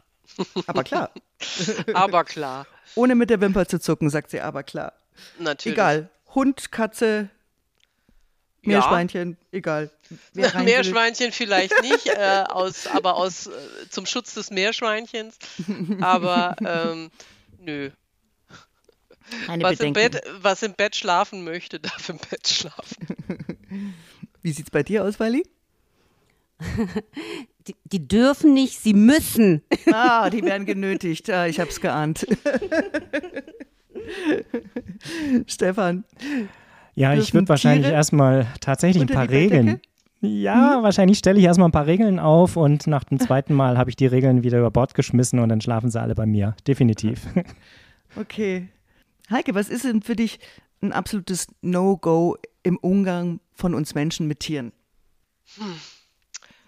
Aber 0.66 0.84
klar. 0.84 1.10
aber 1.94 2.24
klar, 2.24 2.66
Ohne 2.94 3.14
mit 3.14 3.30
der 3.30 3.40
Wimper 3.40 3.66
zu 3.66 3.80
zucken, 3.80 4.10
sagt 4.10 4.30
sie, 4.30 4.40
aber 4.40 4.62
klar. 4.62 4.92
natürlich. 5.38 5.76
Egal. 5.76 6.10
Hund, 6.34 6.70
Katze, 6.70 7.30
Ja. 8.62 8.78
Meerschweinchen, 8.78 9.36
egal. 9.52 9.90
Rein 10.36 10.54
will. 10.54 10.64
Meerschweinchen 10.64 11.32
vielleicht 11.32 11.80
nicht, 11.82 12.06
äh, 12.06 12.44
aus, 12.48 12.86
aber 12.86 13.16
aus 13.16 13.46
äh, 13.46 13.50
zum 13.88 14.06
Schutz 14.06 14.34
des 14.34 14.50
Meerschweinchens. 14.50 15.38
Aber 16.00 16.56
ähm, 16.64 17.10
nö. 17.58 17.90
Keine 19.46 19.64
Was 19.64 19.80
im, 19.80 19.92
Bedenken. 19.92 20.20
Bett, 20.20 20.22
was 20.40 20.62
im 20.62 20.72
Bett 20.74 20.96
schlafen 20.96 21.44
möchte, 21.44 21.80
darf 21.80 22.08
im 22.08 22.18
Bett 22.18 22.48
schlafen. 22.48 23.06
Wie 24.42 24.52
sieht's 24.52 24.70
bei 24.70 24.82
dir 24.82 25.04
aus, 25.04 25.20
Wally? 25.20 25.42
Die, 27.68 27.76
die 27.84 28.08
dürfen 28.08 28.54
nicht, 28.54 28.80
sie 28.80 28.94
müssen. 28.94 29.60
Ah, 29.92 30.30
die 30.30 30.42
werden 30.42 30.64
genötigt. 30.66 31.28
Ah, 31.28 31.46
ich 31.46 31.60
hab's 31.60 31.82
geahnt. 31.82 32.26
Stefan, 35.46 36.04
Ja, 36.94 37.14
ich 37.14 37.34
würde 37.34 37.48
wahrscheinlich 37.48 37.86
Tiere 37.86 37.96
erstmal 37.96 38.46
tatsächlich 38.60 39.02
ein 39.02 39.08
paar? 39.08 39.28
Regeln. 39.28 39.80
Ja, 40.20 40.82
wahrscheinlich 40.82 41.18
stelle 41.18 41.38
ich 41.38 41.44
erstmal 41.44 41.68
ein 41.68 41.72
paar 41.72 41.86
Regeln 41.86 42.18
auf 42.18 42.56
und 42.56 42.86
nach 42.86 43.04
dem 43.04 43.20
zweiten 43.20 43.54
Mal 43.54 43.78
habe 43.78 43.90
ich 43.90 43.96
die 43.96 44.06
Regeln 44.06 44.42
wieder 44.42 44.58
über 44.58 44.70
Bord 44.70 44.94
geschmissen 44.94 45.38
und 45.38 45.48
dann 45.48 45.60
schlafen 45.60 45.90
sie 45.90 46.00
alle 46.00 46.14
bei 46.14 46.26
mir. 46.26 46.56
Definitiv. 46.66 47.26
okay. 48.16 48.68
Heike, 49.30 49.54
was 49.54 49.68
ist 49.68 49.84
denn 49.84 50.02
für 50.02 50.16
dich 50.16 50.40
ein 50.80 50.92
absolutes 50.92 51.46
No-Go 51.60 52.36
im 52.62 52.78
Umgang 52.78 53.40
von 53.52 53.74
uns 53.74 53.94
Menschen 53.94 54.26
mit 54.26 54.40
Tieren? 54.40 54.72
Hm. 55.56 55.74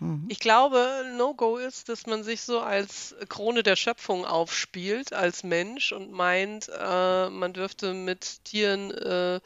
Mhm. 0.01 0.25
Ich 0.29 0.39
glaube, 0.41 1.05
No-Go 1.17 1.59
ist, 1.59 1.89
dass 1.89 2.07
man 2.07 2.25
sich 2.25 2.41
so 2.41 2.61
als 2.61 3.15
Krone 3.29 3.63
der 3.63 3.77
Schöpfung 3.77 4.25
aufspielt 4.25 5.13
als 5.13 5.45
Mensch 5.45 5.93
und 5.93 6.11
meint, 6.11 6.69
äh, 6.69 7.31
man 7.31 7.53
dürfte 7.53 7.93
mit 7.95 8.45
Tieren 8.45 8.91
äh, 8.91 9.41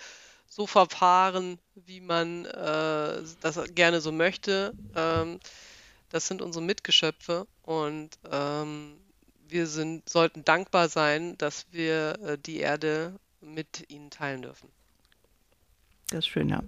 so 0.48 0.66
verfahren, 0.66 1.58
wie 1.74 2.00
man 2.00 2.44
äh, 2.46 3.22
das 3.40 3.60
gerne 3.74 4.00
so 4.00 4.12
möchte. 4.12 4.72
Ähm, 4.94 5.40
das 6.10 6.28
sind 6.28 6.40
unsere 6.40 6.64
Mitgeschöpfe 6.64 7.48
und 7.62 8.10
ähm, 8.30 8.96
wir 9.48 9.66
sind, 9.66 10.08
sollten 10.08 10.44
dankbar 10.44 10.88
sein, 10.88 11.36
dass 11.38 11.66
wir 11.72 12.18
äh, 12.22 12.38
die 12.38 12.58
Erde 12.58 13.18
mit 13.40 13.90
ihnen 13.90 14.10
teilen 14.10 14.42
dürfen. 14.42 14.68
Das 16.10 16.20
ist 16.20 16.28
schön, 16.28 16.48
ja. 16.48 16.62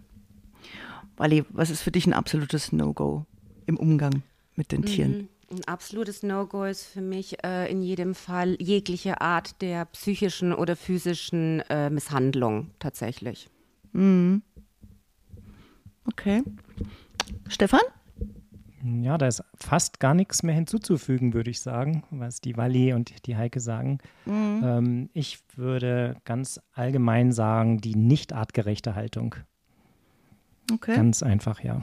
Wally, 1.16 1.44
was 1.50 1.70
ist 1.70 1.82
für 1.82 1.92
dich 1.92 2.06
ein 2.06 2.12
absolutes 2.12 2.72
No-Go 2.72 3.24
im 3.66 3.76
Umgang 3.76 4.22
mit 4.54 4.72
den 4.72 4.84
Tieren? 4.84 5.12
Mhm. 5.12 5.28
Ein 5.48 5.64
absolutes 5.66 6.24
No-Go 6.24 6.64
ist 6.64 6.84
für 6.84 7.00
mich 7.00 7.44
äh, 7.44 7.70
in 7.70 7.80
jedem 7.80 8.16
Fall 8.16 8.56
jegliche 8.58 9.20
Art 9.20 9.62
der 9.62 9.84
psychischen 9.86 10.52
oder 10.52 10.74
physischen 10.74 11.60
äh, 11.68 11.88
Misshandlung 11.88 12.72
tatsächlich. 12.80 13.48
Mhm. 13.92 14.42
Okay. 16.04 16.42
Stefan? 17.48 17.80
Ja, 19.02 19.18
da 19.18 19.26
ist 19.26 19.42
fast 19.54 19.98
gar 20.00 20.14
nichts 20.14 20.42
mehr 20.42 20.54
hinzuzufügen, 20.54 21.32
würde 21.34 21.50
ich 21.50 21.60
sagen, 21.60 22.04
was 22.10 22.40
die 22.40 22.56
Walli 22.56 22.92
und 22.92 23.26
die 23.26 23.36
Heike 23.36 23.60
sagen. 23.60 23.98
Mhm. 24.26 24.62
Ähm, 24.64 25.10
ich 25.12 25.40
würde 25.56 26.16
ganz 26.24 26.60
allgemein 26.72 27.32
sagen, 27.32 27.80
die 27.80 27.96
nicht 27.96 28.32
artgerechte 28.32 28.94
Haltung. 28.94 29.36
Okay. 30.72 30.94
Ganz 30.94 31.22
einfach, 31.22 31.62
ja. 31.62 31.82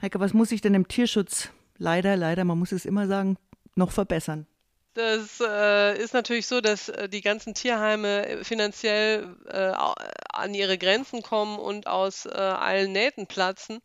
Heike, 0.00 0.20
was 0.20 0.32
muss 0.32 0.52
ich 0.52 0.60
denn 0.60 0.74
im 0.74 0.86
Tierschutz 0.86 1.50
leider, 1.76 2.16
leider, 2.16 2.44
man 2.44 2.58
muss 2.58 2.72
es 2.72 2.84
immer 2.84 3.06
sagen, 3.08 3.36
noch 3.74 3.90
verbessern? 3.90 4.46
Das 4.94 5.40
äh, 5.40 5.96
ist 6.02 6.14
natürlich 6.14 6.46
so, 6.46 6.60
dass 6.60 6.88
äh, 6.88 7.08
die 7.08 7.20
ganzen 7.20 7.54
Tierheime 7.54 8.40
finanziell 8.42 9.36
äh, 9.46 9.72
an 10.32 10.54
ihre 10.54 10.76
Grenzen 10.78 11.22
kommen 11.22 11.58
und 11.58 11.86
aus 11.86 12.26
äh, 12.26 12.30
allen 12.30 12.92
Nähten 12.92 13.26
platzen. 13.28 13.80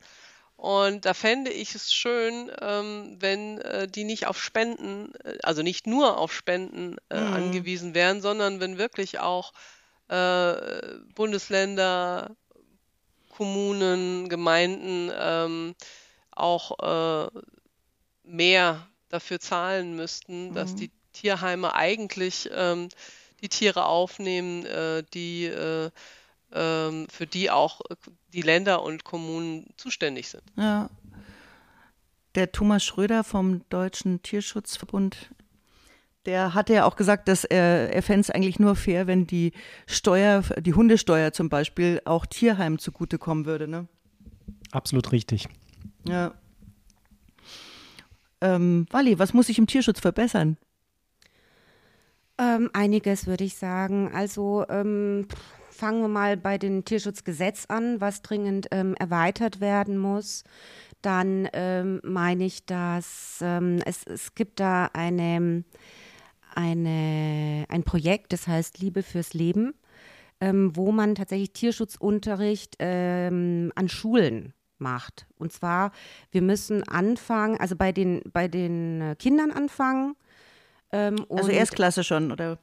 Und 0.55 1.05
da 1.05 1.13
fände 1.13 1.51
ich 1.51 1.75
es 1.75 1.93
schön, 1.93 2.51
ähm, 2.61 3.17
wenn 3.19 3.59
äh, 3.61 3.87
die 3.87 4.05
nicht 4.05 4.27
auf 4.27 4.41
Spenden, 4.41 5.13
äh, 5.23 5.37
also 5.43 5.61
nicht 5.61 5.85
nur 5.87 6.17
auf 6.17 6.33
Spenden 6.33 6.97
mhm. 7.11 7.33
angewiesen 7.33 7.93
wären, 7.93 8.21
sondern 8.21 8.59
wenn 8.59 8.77
wirklich 8.77 9.19
auch 9.19 9.53
Bundesländer, 11.15 12.35
Kommunen, 13.29 14.29
Gemeinden 14.29 15.11
ähm, 15.17 15.75
auch 16.35 16.79
äh, 16.79 17.29
mehr 18.23 18.87
dafür 19.09 19.39
zahlen 19.39 19.95
müssten, 19.95 20.49
mhm. 20.49 20.53
dass 20.53 20.75
die 20.75 20.91
Tierheime 21.13 21.75
eigentlich 21.75 22.49
ähm, 22.53 22.89
die 23.41 23.49
Tiere 23.49 23.85
aufnehmen, 23.85 24.65
äh, 24.65 25.03
die 25.13 25.51
ähm, 26.53 27.07
für 27.09 27.27
die 27.27 27.49
auch 27.51 27.81
die 28.31 28.41
Länder 28.41 28.83
und 28.83 29.03
Kommunen 29.03 29.73
zuständig 29.77 30.29
sind. 30.29 30.43
Ja. 30.57 30.89
Der 32.35 32.51
Thomas 32.51 32.83
Schröder 32.83 33.23
vom 33.23 33.67
Deutschen 33.69 34.23
Tierschutzverbund, 34.23 35.29
der 36.25 36.53
hatte 36.53 36.73
ja 36.73 36.85
auch 36.85 36.95
gesagt, 36.95 37.27
dass 37.27 37.43
er, 37.43 37.93
er 37.93 38.01
fände 38.01 38.21
es 38.21 38.29
eigentlich 38.29 38.59
nur 38.59 38.75
fair, 38.75 39.07
wenn 39.07 39.27
die 39.27 39.51
Steuer, 39.85 40.41
die 40.59 40.73
Hundesteuer 40.73 41.31
zum 41.31 41.49
Beispiel, 41.49 42.01
auch 42.05 42.25
Tierheimen 42.25 42.79
zugutekommen 42.79 43.45
würde. 43.45 43.67
Ne? 43.67 43.87
Absolut 44.71 45.11
richtig. 45.11 45.47
Ja. 46.05 46.33
Ähm, 48.41 48.85
Wally, 48.91 49.19
was 49.19 49.33
muss 49.33 49.47
sich 49.47 49.57
im 49.57 49.67
Tierschutz 49.67 49.99
verbessern? 49.99 50.57
Ähm, 52.37 52.69
einiges 52.73 53.27
würde 53.27 53.43
ich 53.43 53.55
sagen. 53.55 54.11
Also 54.13 54.65
ähm, 54.69 55.27
fangen 55.69 56.01
wir 56.01 56.07
mal 56.07 56.35
bei 56.35 56.57
dem 56.57 56.83
Tierschutzgesetz 56.83 57.65
an, 57.67 58.01
was 58.01 58.21
dringend 58.21 58.67
ähm, 58.71 58.95
erweitert 58.95 59.61
werden 59.61 59.97
muss. 59.97 60.43
Dann 61.01 61.47
ähm, 61.53 62.01
meine 62.03 62.45
ich, 62.45 62.65
dass 62.65 63.39
ähm, 63.41 63.79
es, 63.85 64.03
es 64.05 64.35
gibt 64.35 64.59
da 64.59 64.89
eine, 64.93 65.63
eine, 66.53 67.65
ein 67.69 67.83
Projekt, 67.83 68.33
das 68.33 68.47
heißt 68.47 68.79
Liebe 68.79 69.03
fürs 69.03 69.33
Leben, 69.33 69.73
wo 70.45 70.91
man 70.91 71.15
tatsächlich 71.15 71.53
Tierschutzunterricht 71.53 72.81
an 72.81 73.71
Schulen 73.87 74.53
macht. 74.83 75.25
Und 75.39 75.51
zwar, 75.51 75.91
wir 76.31 76.43
müssen 76.43 76.87
anfangen, 76.87 77.59
also 77.59 77.75
bei 77.75 77.91
den, 77.91 78.21
bei 78.31 78.47
den 78.47 79.15
Kindern 79.17 79.51
anfangen. 79.51 80.15
Ähm, 80.91 81.25
also 81.29 81.49
Erstklasse 81.49 82.03
schon, 82.03 82.31
oder? 82.31 82.59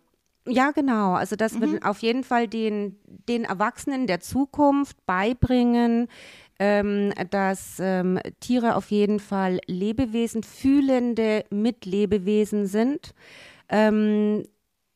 Ja, 0.47 0.71
genau. 0.71 1.15
Also, 1.15 1.37
dass 1.37 1.55
mhm. 1.55 1.73
wir 1.73 1.89
auf 1.89 1.99
jeden 2.01 2.25
Fall 2.25 2.49
den, 2.49 2.97
den 3.29 3.45
Erwachsenen 3.45 4.07
der 4.07 4.21
Zukunft 4.21 5.05
beibringen, 5.07 6.09
ähm, 6.59 7.13
dass 7.31 7.79
ähm, 7.81 8.19
Tiere 8.41 8.77
auf 8.77 8.91
jeden 8.91 9.19
Fall 9.19 9.61
Lebewesen, 9.67 10.43
fühlende 10.43 11.45
Mitlebewesen 11.51 12.67
sind. 12.67 13.15
Ähm, 13.69 14.45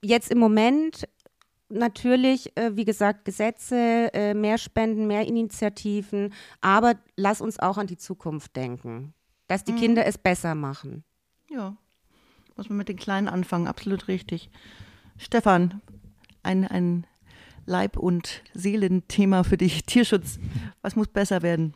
jetzt 0.03 0.31
im 0.31 0.39
Moment 0.39 1.09
natürlich, 1.69 2.57
äh, 2.57 2.77
wie 2.77 2.85
gesagt, 2.85 3.25
Gesetze, 3.25 4.11
äh, 4.13 4.35
mehr 4.35 4.59
Spenden, 4.59 5.07
mehr 5.07 5.27
Initiativen, 5.27 6.33
aber 6.61 6.97
lass 7.17 7.41
uns 7.41 7.59
auch 7.59 7.79
an 7.79 7.87
die 7.87 7.97
Zukunft 7.97 8.57
denken, 8.57 9.15
dass 9.47 9.65
die 9.65 9.73
mhm. 9.73 9.79
Kinder 9.79 10.07
es 10.07 10.19
besser 10.19 10.55
machen. 10.55 11.05
Ja, 11.51 11.77
muss 12.57 12.69
man 12.69 12.79
mit 12.79 12.89
den 12.89 12.97
Kleinen 12.97 13.29
anfangen, 13.29 13.67
absolut 13.67 14.09
richtig. 14.09 14.51
Stefan, 15.17 15.81
ein, 16.43 16.67
ein 16.67 17.07
Leib- 17.67 17.97
und 17.97 18.43
Seelenthema 18.53 19.43
für 19.43 19.57
dich, 19.57 19.85
Tierschutz. 19.85 20.39
Was 20.83 20.97
muss 20.97 21.09
besser 21.09 21.43
werden? 21.43 21.75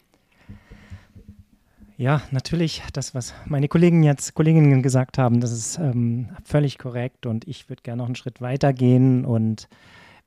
Ja, 1.98 2.22
natürlich, 2.30 2.82
das, 2.92 3.12
was 3.12 3.34
meine 3.44 3.66
Kollegen 3.66 4.04
jetzt, 4.04 4.34
Kolleginnen 4.34 4.82
gesagt 4.82 5.18
haben, 5.18 5.40
das 5.40 5.50
ist 5.50 5.78
ähm, 5.78 6.28
völlig 6.44 6.78
korrekt 6.78 7.26
und 7.26 7.46
ich 7.48 7.68
würde 7.68 7.82
gerne 7.82 7.98
noch 7.98 8.06
einen 8.06 8.14
Schritt 8.14 8.40
weiter 8.40 8.72
gehen 8.72 9.24
und 9.24 9.68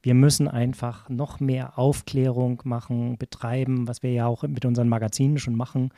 wir 0.04 0.14
müssen 0.14 0.50
einfach 0.50 1.08
noch 1.08 1.40
mehr 1.40 1.80
Aufklärung 1.80 2.62
machen, 2.66 3.18
betreiben, 3.18 3.88
was 3.88 4.04
wir 4.04 4.12
ja 4.12 4.28
auch 4.28 4.44
mit 4.44 4.66
unseren 4.66 4.90
Magazinen 4.90 5.38
schon 5.38 5.56
machen 5.56 5.92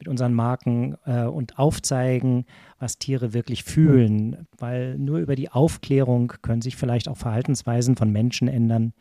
mit 0.00 0.08
unseren 0.08 0.32
Marken 0.32 0.96
äh, 1.04 1.24
und 1.24 1.58
aufzeigen, 1.58 2.46
was 2.78 2.98
Tiere 2.98 3.34
wirklich 3.34 3.62
fühlen, 3.64 4.48
weil 4.58 4.98
nur 4.98 5.18
über 5.18 5.36
die 5.36 5.50
Aufklärung 5.50 6.32
können 6.42 6.62
sich 6.62 6.74
vielleicht 6.74 7.06
auch 7.06 7.18
Verhaltensweisen 7.18 7.96
von 7.96 8.10
Menschen 8.10 8.48
ändern. 8.48 8.94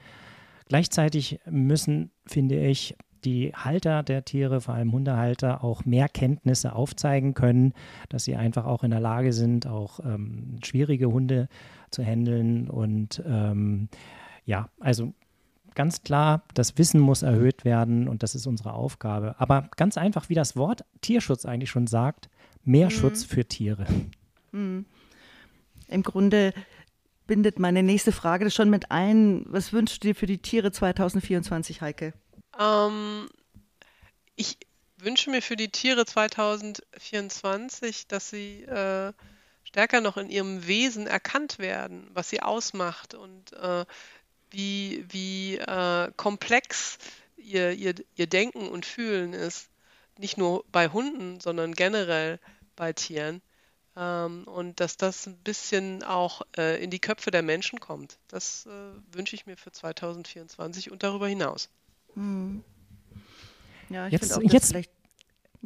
Gleichzeitig 0.68 1.40
müssen, 1.50 2.12
finde 2.28 2.60
ich, 2.60 2.96
die 3.26 3.54
Halter 3.54 4.04
der 4.04 4.26
Tiere, 4.26 4.62
vor 4.62 4.74
allem 4.74 4.92
Hundehalter, 4.92 5.64
auch 5.64 5.86
mehr 5.86 6.10
Kenntnisse 6.10 6.74
aufzeigen 6.74 7.34
können, 7.34 7.74
dass 8.10 8.24
sie 8.24 8.36
einfach 8.36 8.66
auch 8.66 8.84
in 8.84 8.92
der 8.92 9.00
Lage 9.00 9.34
sind, 9.34 9.68
auch 9.68 10.00
ähm, 10.02 10.60
schwierige 10.64 11.08
Hunde 11.08 11.48
zu 11.92 12.04
handeln. 12.04 12.70
Und 12.70 13.24
ähm, 13.26 13.90
ja, 14.46 14.70
also 14.80 15.14
ganz 15.76 16.04
klar, 16.04 16.44
das 16.54 16.78
Wissen 16.78 17.00
muss 17.00 17.22
erhöht 17.22 17.66
werden 17.66 18.08
und 18.08 18.24
das 18.24 18.36
ist 18.36 18.48
unsere 18.48 18.74
Aufgabe. 18.74 19.36
Aber 19.38 19.70
ganz 19.78 19.98
einfach, 19.98 20.30
wie 20.30 20.36
das 20.36 20.56
Wort 20.56 20.84
Tierschutz 21.02 21.46
eigentlich 21.46 21.70
schon 21.70 21.88
sagt, 21.88 22.30
mehr 22.64 22.88
mhm. 22.88 22.92
Schutz 22.92 23.24
für 23.24 23.46
Tiere. 23.46 23.86
Mhm. 24.52 24.86
Im 25.88 26.04
Grunde 26.04 26.54
bindet 27.28 27.60
meine 27.60 27.84
nächste 27.84 28.12
Frage 28.12 28.50
schon 28.52 28.70
mit 28.70 28.92
ein. 28.92 29.46
Was 29.48 29.72
wünschst 29.72 30.04
du 30.04 30.10
dir 30.10 30.16
für 30.16 30.26
die 30.26 30.40
Tiere 30.40 30.72
2024, 30.72 31.82
Heike? 31.82 32.14
Ähm, 32.60 33.30
ich 34.36 34.58
wünsche 34.98 35.32
mir 35.32 35.42
für 35.42 35.56
die 35.56 35.70
Tiere 35.70 36.06
2024, 36.06 38.08
dass 38.08 38.30
sie 38.30 38.64
äh, 38.64 39.14
stärker 39.64 40.02
noch 40.02 40.18
in 40.18 40.30
ihrem 40.30 40.68
Wesen 40.68 41.08
erkannt 41.08 41.58
werden, 41.60 42.10
was 42.14 42.30
sie 42.30 42.42
ausmacht 42.42 43.14
und 43.14 43.54
äh, 43.54 43.86
wie, 44.52 45.06
wie 45.10 45.58
äh, 45.58 46.12
komplex 46.18 46.98
ihr, 47.38 47.72
ihr, 47.72 47.96
ihr 48.16 48.28
Denken 48.28 48.68
und 48.68 48.86
Fühlen 48.86 49.34
ist. 49.34 49.70
Nicht 50.18 50.38
nur 50.38 50.66
bei 50.72 50.90
Hunden, 50.90 51.40
sondern 51.40 51.74
generell 51.74 52.40
bei 52.76 52.94
Tieren. 52.94 53.42
Ähm, 53.96 54.44
und 54.46 54.80
dass 54.80 54.98
das 54.98 55.28
ein 55.28 55.38
bisschen 55.38 56.04
auch 56.04 56.42
äh, 56.58 56.84
in 56.84 56.90
die 56.90 57.00
Köpfe 57.00 57.32
der 57.32 57.42
Menschen 57.42 57.80
kommt. 57.80 58.18
Das 58.28 58.66
äh, 58.66 59.16
wünsche 59.16 59.36
ich 59.36 59.46
mir 59.46 59.56
für 59.56 59.72
2024 59.72 60.92
und 60.92 61.04
darüber 61.04 61.28
hinaus. 61.28 61.70
Hm. 62.16 62.62
Ja, 63.90 64.06
ich 64.08 64.14
jetzt, 64.14 64.38
auch, 64.38 64.42
jetzt, 64.44 64.76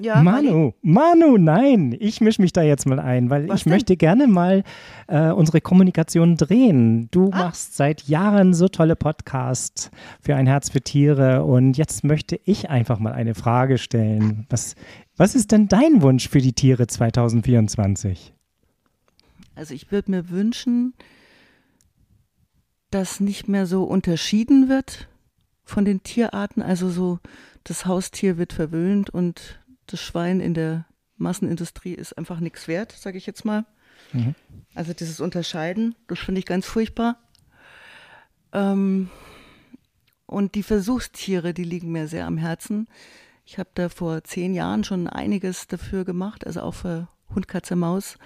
Ja, 0.02 0.24
Manu, 0.24 0.72
Manu, 0.82 1.38
nein, 1.38 1.96
ich 2.00 2.20
mische 2.22 2.42
mich 2.42 2.52
da 2.54 2.62
jetzt 2.64 2.86
mal 2.88 3.00
ein, 3.00 3.30
weil 3.30 3.48
Was 3.50 3.60
ich 3.60 3.64
denn? 3.66 3.74
möchte 3.74 3.98
gerne 3.98 4.28
mal 4.28 4.64
äh, 5.08 5.30
unsere 5.32 5.62
Kommunikation 5.62 6.36
drehen. 6.38 7.10
Du 7.12 7.30
Ah. 7.32 7.38
machst 7.46 7.76
seit 7.76 8.04
Jahren 8.04 8.54
so 8.54 8.70
tolle 8.70 8.96
Podcasts 8.96 9.92
für 10.22 10.36
ein 10.36 10.48
Herz 10.48 10.70
für 10.70 10.82
Tiere 10.82 11.44
und 11.44 11.78
jetzt 11.78 12.04
möchte 12.04 12.40
ich 12.46 12.70
einfach 12.70 12.98
mal 13.00 13.14
eine 13.14 13.36
Frage 13.36 13.78
stellen. 13.78 14.48
Was, 14.50 14.76
was 15.18 15.36
ist 15.36 15.52
denn 15.52 15.68
dein 15.68 16.02
Wunsch 16.02 16.28
für 16.30 16.40
die 16.42 16.54
Tiere 16.54 16.88
2024? 16.88 18.34
Also 19.56 19.74
ich 19.76 19.92
würde 19.92 20.10
mir 20.12 20.30
wünschen, 20.32 20.94
dass 22.90 23.20
nicht 23.20 23.48
mehr 23.48 23.66
so 23.68 23.84
unterschieden 23.84 24.70
wird 24.70 25.08
von 25.64 25.86
den 25.86 26.04
Tierarten. 26.04 26.62
Also 26.62 26.90
so, 26.90 27.20
das 27.64 27.86
Haustier 27.86 28.38
wird 28.38 28.54
verwöhnt 28.54 29.10
und 29.10 29.60
das 29.88 30.02
Schwein 30.02 30.40
in 30.40 30.54
der 30.54 30.86
Massenindustrie 31.18 31.94
ist 31.94 32.18
einfach 32.18 32.40
nichts 32.40 32.68
wert, 32.68 32.92
sage 32.92 33.18
ich 33.18 33.26
jetzt 33.26 33.46
mal. 33.46 33.66
Mhm. 34.12 34.36
Also 34.76 34.94
dieses 34.94 35.20
Unterscheiden, 35.20 35.96
das 36.08 36.20
finde 36.20 36.40
ich 36.40 36.46
ganz 36.46 36.66
furchtbar. 36.66 37.18
Ähm, 38.52 39.10
und 40.26 40.56
die 40.56 40.64
Versuchstiere, 40.64 41.54
die 41.54 41.64
liegen 41.64 41.92
mir 41.92 42.08
sehr 42.08 42.26
am 42.26 42.38
Herzen. 42.38 42.88
Ich 43.46 43.60
habe 43.60 43.70
da 43.76 43.90
vor 43.90 44.24
zehn 44.24 44.54
Jahren 44.54 44.84
schon 44.84 45.08
einiges 45.08 45.68
dafür 45.68 46.06
gemacht, 46.06 46.48
also 46.48 46.62
auch 46.62 46.74
für 46.74 47.08
Hund, 47.34 47.48
Katze, 47.48 47.76
Maus, 47.76 48.18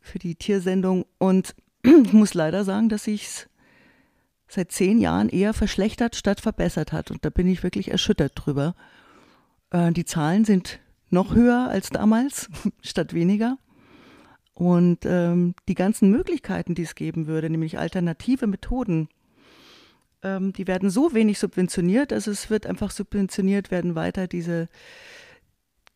für 0.00 0.18
die 0.18 0.34
Tiersendung. 0.34 1.04
Und 1.18 1.54
ich 1.82 2.12
muss 2.12 2.34
leider 2.34 2.64
sagen, 2.64 2.88
dass 2.88 3.04
sich 3.04 3.26
es 3.26 3.49
seit 4.50 4.72
zehn 4.72 4.98
Jahren 4.98 5.28
eher 5.28 5.54
verschlechtert 5.54 6.16
statt 6.16 6.40
verbessert 6.40 6.92
hat. 6.92 7.10
Und 7.10 7.24
da 7.24 7.30
bin 7.30 7.46
ich 7.46 7.62
wirklich 7.62 7.90
erschüttert 7.90 8.32
drüber. 8.34 8.74
Äh, 9.70 9.92
die 9.92 10.04
Zahlen 10.04 10.44
sind 10.44 10.80
noch 11.08 11.34
höher 11.34 11.68
als 11.68 11.90
damals, 11.90 12.48
statt 12.82 13.14
weniger. 13.14 13.58
Und 14.54 15.06
ähm, 15.06 15.54
die 15.68 15.74
ganzen 15.74 16.10
Möglichkeiten, 16.10 16.74
die 16.74 16.82
es 16.82 16.94
geben 16.94 17.26
würde, 17.26 17.48
nämlich 17.48 17.78
alternative 17.78 18.46
Methoden, 18.46 19.08
ähm, 20.22 20.52
die 20.52 20.66
werden 20.66 20.90
so 20.90 21.14
wenig 21.14 21.38
subventioniert, 21.38 22.12
also 22.12 22.30
es 22.30 22.50
wird 22.50 22.66
einfach 22.66 22.90
subventioniert, 22.90 23.70
werden 23.70 23.94
weiter 23.94 24.26
diese 24.26 24.68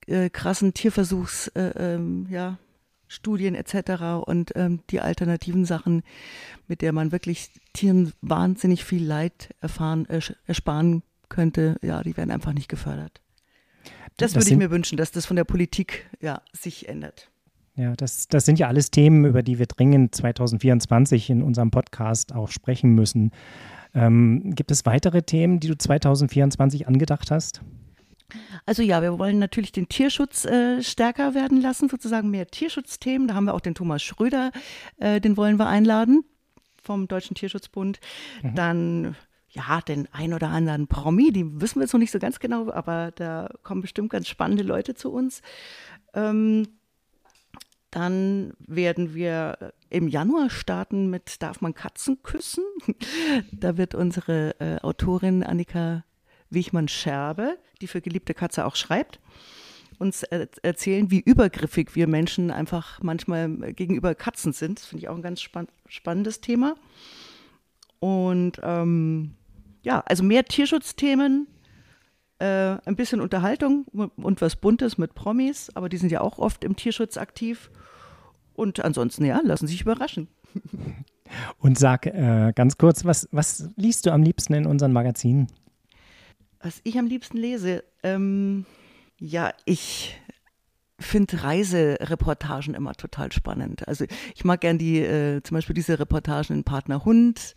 äh, 0.07 0.31
krassen 0.31 0.73
Tierversuchs, 0.73 1.49
äh, 1.49 1.73
ähm, 1.77 2.27
ja, 2.31 2.59
Studien 3.14 3.55
etc. 3.55 4.24
und 4.27 4.53
ähm, 4.57 4.81
die 4.90 5.00
alternativen 5.00 5.64
Sachen, 5.64 6.03
mit 6.68 6.83
der 6.83 6.92
man 6.92 7.12
wirklich 7.12 7.50
Tieren 7.72 8.12
wahnsinnig 8.20 8.85
viel 8.85 9.05
Leid 9.05 9.55
erfahren, 9.61 10.07
äh, 10.09 10.20
ersparen 10.46 11.03
könnte, 11.29 11.77
ja, 11.83 12.03
die 12.03 12.16
werden 12.16 12.31
einfach 12.31 12.53
nicht 12.53 12.68
gefördert. 12.68 13.20
Das, 14.16 14.33
Das 14.33 14.42
würde 14.42 14.50
ich 14.53 14.59
mir 14.59 14.70
wünschen, 14.70 14.96
dass 14.96 15.11
das 15.11 15.27
von 15.27 15.37
der 15.37 15.44
Politik 15.44 16.09
ja 16.20 16.40
sich 16.53 16.88
ändert. 16.88 17.31
Ja, 17.77 17.94
das, 17.96 18.29
das 18.29 18.44
sind 18.44 18.59
ja 18.61 18.68
alles 18.68 18.92
Themen, 18.92 19.24
über 19.24 19.42
die 19.42 19.59
wir 19.59 19.66
dringend 19.66 20.14
2024 20.14 21.31
in 21.31 21.42
unserem 21.42 21.72
Podcast 21.72 22.33
auch 22.33 22.50
sprechen 22.50 22.94
müssen. 22.94 23.33
Ähm, 23.94 24.55
gibt 24.55 24.70
es 24.70 24.87
weitere 24.87 25.22
Themen, 25.22 25.59
die 25.59 25.68
du 25.68 25.77
2024 25.77 26.87
angedacht 26.87 27.33
hast? 27.33 27.62
Also 28.66 28.82
ja, 28.82 29.02
wir 29.02 29.18
wollen 29.18 29.38
natürlich 29.38 29.72
den 29.72 29.88
Tierschutz 29.88 30.44
äh, 30.44 30.82
stärker 30.82 31.34
werden 31.34 31.60
lassen, 31.60 31.88
sozusagen 31.88 32.30
mehr 32.30 32.46
Tierschutzthemen. 32.46 33.28
Da 33.28 33.34
haben 33.34 33.44
wir 33.44 33.54
auch 33.54 33.60
den 33.60 33.74
Thomas 33.74 34.02
Schröder, 34.02 34.50
äh, 34.98 35.20
den 35.20 35.37
wollen 35.37 35.58
wir 35.58 35.66
einladen 35.66 36.24
vom 36.82 37.08
Deutschen 37.08 37.34
Tierschutzbund. 37.34 38.00
Dann 38.42 39.16
ja, 39.54 39.80
den 39.80 40.08
ein 40.12 40.34
oder 40.34 40.48
anderen 40.48 40.88
Promi, 40.88 41.32
die 41.32 41.60
wissen 41.60 41.76
wir 41.76 41.82
jetzt 41.82 41.92
noch 41.92 42.00
nicht 42.00 42.10
so 42.10 42.18
ganz 42.18 42.40
genau, 42.40 42.70
aber 42.72 43.12
da 43.12 43.48
kommen 43.62 43.82
bestimmt 43.82 44.10
ganz 44.10 44.28
spannende 44.28 44.64
Leute 44.64 44.94
zu 44.94 45.12
uns. 45.12 45.42
Ähm, 46.12 46.66
dann 47.90 48.54
werden 48.58 49.14
wir 49.14 49.72
im 49.88 50.08
Januar 50.08 50.50
starten 50.50 51.08
mit 51.08 51.40
Darf 51.40 51.60
man 51.60 51.74
Katzen 51.74 52.22
küssen? 52.22 52.64
Da 53.52 53.76
wird 53.76 53.94
unsere 53.94 54.58
äh, 54.58 54.80
Autorin 54.80 55.44
Annika 55.44 56.04
Wichmann-Scherbe, 56.55 57.59
die 57.81 57.87
für 57.87 58.01
Geliebte 58.01 58.35
Katze 58.35 58.64
auch 58.64 58.77
schreibt, 58.77 59.21
uns 59.99 60.23
er 60.23 60.49
erzählen, 60.62 61.11
wie 61.11 61.21
übergriffig 61.21 61.95
wir 61.95 62.07
Menschen 62.07 62.51
einfach 62.51 63.01
manchmal 63.03 63.49
gegenüber 63.75 64.14
Katzen 64.14 64.53
sind. 64.53 64.79
Das 64.81 64.87
finde 64.87 65.05
ich 65.05 65.09
auch 65.09 65.17
ein 65.17 65.23
ganz 65.23 65.40
spann 65.40 65.69
spannendes 65.87 66.40
Thema. 66.40 66.75
Und 68.01 68.61
ähm, 68.62 69.35
ja, 69.83 70.01
also 70.01 70.25
mehr 70.25 70.45
Tierschutzthemen, 70.45 71.47
äh, 72.38 72.77
ein 72.85 72.97
bisschen 72.97 73.21
Unterhaltung 73.21 73.85
und 73.85 74.40
was 74.40 74.57
Buntes 74.57 74.99
mit 74.99 75.14
Promis, 75.14 75.71
aber 75.75 75.88
die 75.88 75.97
sind 75.97 76.11
ja 76.11 76.21
auch 76.21 76.38
oft 76.38 76.64
im 76.64 76.77
Tierschutz 76.77 77.17
aktiv. 77.17 77.71
Und 78.55 78.85
ansonsten, 78.85 79.25
ja, 79.25 79.40
lassen 79.43 79.67
sich 79.67 79.81
überraschen. 79.83 80.29
Und 81.59 81.79
sag 81.79 82.07
äh, 82.07 82.53
ganz 82.55 82.79
kurz, 82.79 83.05
was, 83.05 83.29
was 83.33 83.69
liest 83.77 84.07
du 84.07 84.12
am 84.12 84.23
liebsten 84.23 84.55
in 84.55 84.67
unseren 84.67 84.93
Magazinen? 84.93 85.49
Was 86.64 86.81
ich 86.83 86.98
am 86.98 87.07
liebsten 87.07 87.37
lese, 87.37 87.85
ähm, 88.03 88.64
ja, 89.20 89.53
ich 89.66 90.18
finde 90.98 91.42
Reisereportagen 91.42 92.72
immer 92.72 92.94
total 92.94 93.31
spannend. 93.33 93.87
Also 93.87 94.07
ich 94.35 94.44
mag 94.46 94.62
gern 94.62 94.79
die, 94.79 95.00
äh, 95.00 95.42
zum 95.42 95.57
Beispiel 95.57 95.74
diese 95.74 95.98
Reportagen 95.98 96.57
in 96.57 96.64
Partner 96.64 97.05
Hund, 97.05 97.55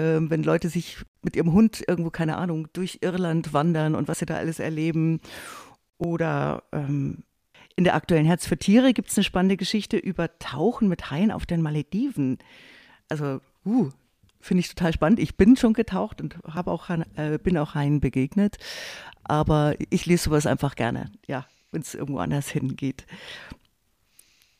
ähm, 0.00 0.30
wenn 0.30 0.42
Leute 0.42 0.68
sich 0.68 0.96
mit 1.22 1.36
ihrem 1.36 1.52
Hund 1.52 1.84
irgendwo, 1.86 2.10
keine 2.10 2.38
Ahnung, 2.38 2.66
durch 2.72 2.98
Irland 3.02 3.52
wandern 3.52 3.94
und 3.94 4.08
was 4.08 4.18
sie 4.18 4.26
da 4.26 4.34
alles 4.38 4.58
erleben. 4.58 5.20
Oder 5.98 6.64
ähm, 6.72 7.22
in 7.76 7.84
der 7.84 7.94
aktuellen 7.94 8.26
Herz 8.26 8.46
für 8.46 8.58
Tiere 8.58 8.92
gibt 8.92 9.10
es 9.10 9.16
eine 9.16 9.22
spannende 9.22 9.58
Geschichte 9.58 9.96
über 9.96 10.40
Tauchen 10.40 10.88
mit 10.88 11.12
Haien 11.12 11.30
auf 11.30 11.46
den 11.46 11.62
Malediven. 11.62 12.38
Also, 13.08 13.40
uh, 13.64 13.90
finde 14.40 14.60
ich 14.60 14.68
total 14.68 14.92
spannend. 14.92 15.18
Ich 15.18 15.36
bin 15.36 15.56
schon 15.56 15.72
getaucht 15.74 16.20
und 16.20 16.36
habe 16.44 16.70
auch 16.70 16.88
äh, 17.16 17.38
bin 17.42 17.56
auch 17.58 17.74
Haien 17.74 18.00
begegnet, 18.00 18.56
aber 19.24 19.74
ich 19.90 20.06
lese 20.06 20.24
sowas 20.24 20.46
einfach 20.46 20.74
gerne. 20.76 21.10
Ja, 21.26 21.46
wenn 21.72 21.82
es 21.82 21.94
irgendwo 21.94 22.18
anders 22.20 22.48
hingeht. 22.48 23.06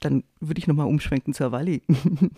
Dann 0.01 0.25
würde 0.40 0.59
ich 0.59 0.66
nochmal 0.66 0.87
umschwenken 0.87 1.35
zur 1.35 1.53
Walli. 1.53 1.83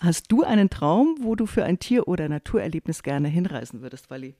Hast 0.00 0.30
du 0.30 0.44
einen 0.44 0.70
Traum, 0.70 1.16
wo 1.20 1.34
du 1.34 1.46
für 1.46 1.64
ein 1.64 1.78
Tier- 1.80 2.06
oder 2.06 2.28
Naturerlebnis 2.28 3.02
gerne 3.02 3.28
hinreisen 3.28 3.80
würdest, 3.82 4.10
Walli? 4.10 4.34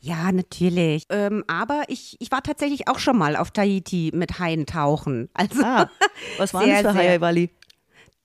Ja, 0.00 0.30
natürlich. 0.30 1.04
Ähm, 1.08 1.42
aber 1.48 1.82
ich, 1.88 2.16
ich 2.20 2.30
war 2.30 2.42
tatsächlich 2.42 2.86
auch 2.86 2.98
schon 3.00 3.18
mal 3.18 3.34
auf 3.34 3.50
Tahiti 3.50 4.12
mit 4.14 4.38
Haien 4.38 4.64
tauchen. 4.66 5.28
Also, 5.34 5.62
Ah, 5.64 5.90
was 6.38 6.54
waren 6.54 6.66
Sehr, 6.66 6.82
das 6.84 6.92
für. 6.94 6.98
Haie, 7.00 7.20
Walli? 7.20 7.50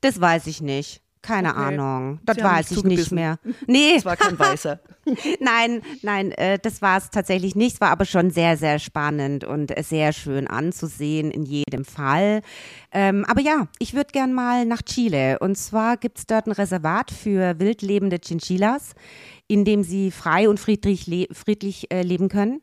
das 0.01 0.21
weiß 0.21 0.47
ich 0.47 0.61
nicht. 0.61 1.00
Keine 1.21 1.49
Okay. 1.51 1.59
Ahnung. 1.59 2.19
Das 2.23 2.37
Sie 2.37 2.43
weiß 2.43 2.71
nicht 2.71 2.77
ich 2.79 2.83
nicht 2.83 3.11
mehr. 3.11 3.37
Nee, 3.67 3.93
Es 3.97 4.05
war 4.05 4.17
kein 4.17 4.37
Weißer. 4.39 4.79
nein, 5.39 5.81
nein, 6.01 6.31
äh, 6.31 6.57
das 6.59 6.81
war 6.81 6.97
es 6.97 7.09
tatsächlich 7.09 7.55
nicht. 7.55 7.75
Es 7.75 7.81
war 7.81 7.89
aber 7.89 8.05
schon 8.05 8.31
sehr, 8.31 8.57
sehr 8.57 8.79
spannend 8.79 9.43
und 9.43 9.75
äh, 9.77 9.83
sehr 9.83 10.13
schön 10.13 10.47
anzusehen 10.47 11.29
in 11.31 11.43
jedem 11.43 11.85
Fall. 11.85 12.41
Ähm, 12.91 13.25
aber 13.27 13.41
ja, 13.41 13.67
ich 13.79 13.93
würde 13.93 14.11
gern 14.11 14.33
mal 14.33 14.65
nach 14.65 14.81
Chile. 14.81 15.37
Und 15.39 15.57
zwar 15.57 15.97
gibt 15.97 16.17
es 16.17 16.25
dort 16.25 16.47
ein 16.47 16.51
Reservat 16.53 17.11
für 17.11 17.59
wildlebende 17.59 18.19
Chinchillas, 18.19 18.93
in 19.47 19.63
dem 19.63 19.83
sie 19.83 20.11
frei 20.11 20.49
und 20.49 20.59
friedlich, 20.59 21.05
le 21.07 21.27
friedlich 21.31 21.91
äh, 21.91 22.01
leben 22.01 22.29
können. 22.29 22.61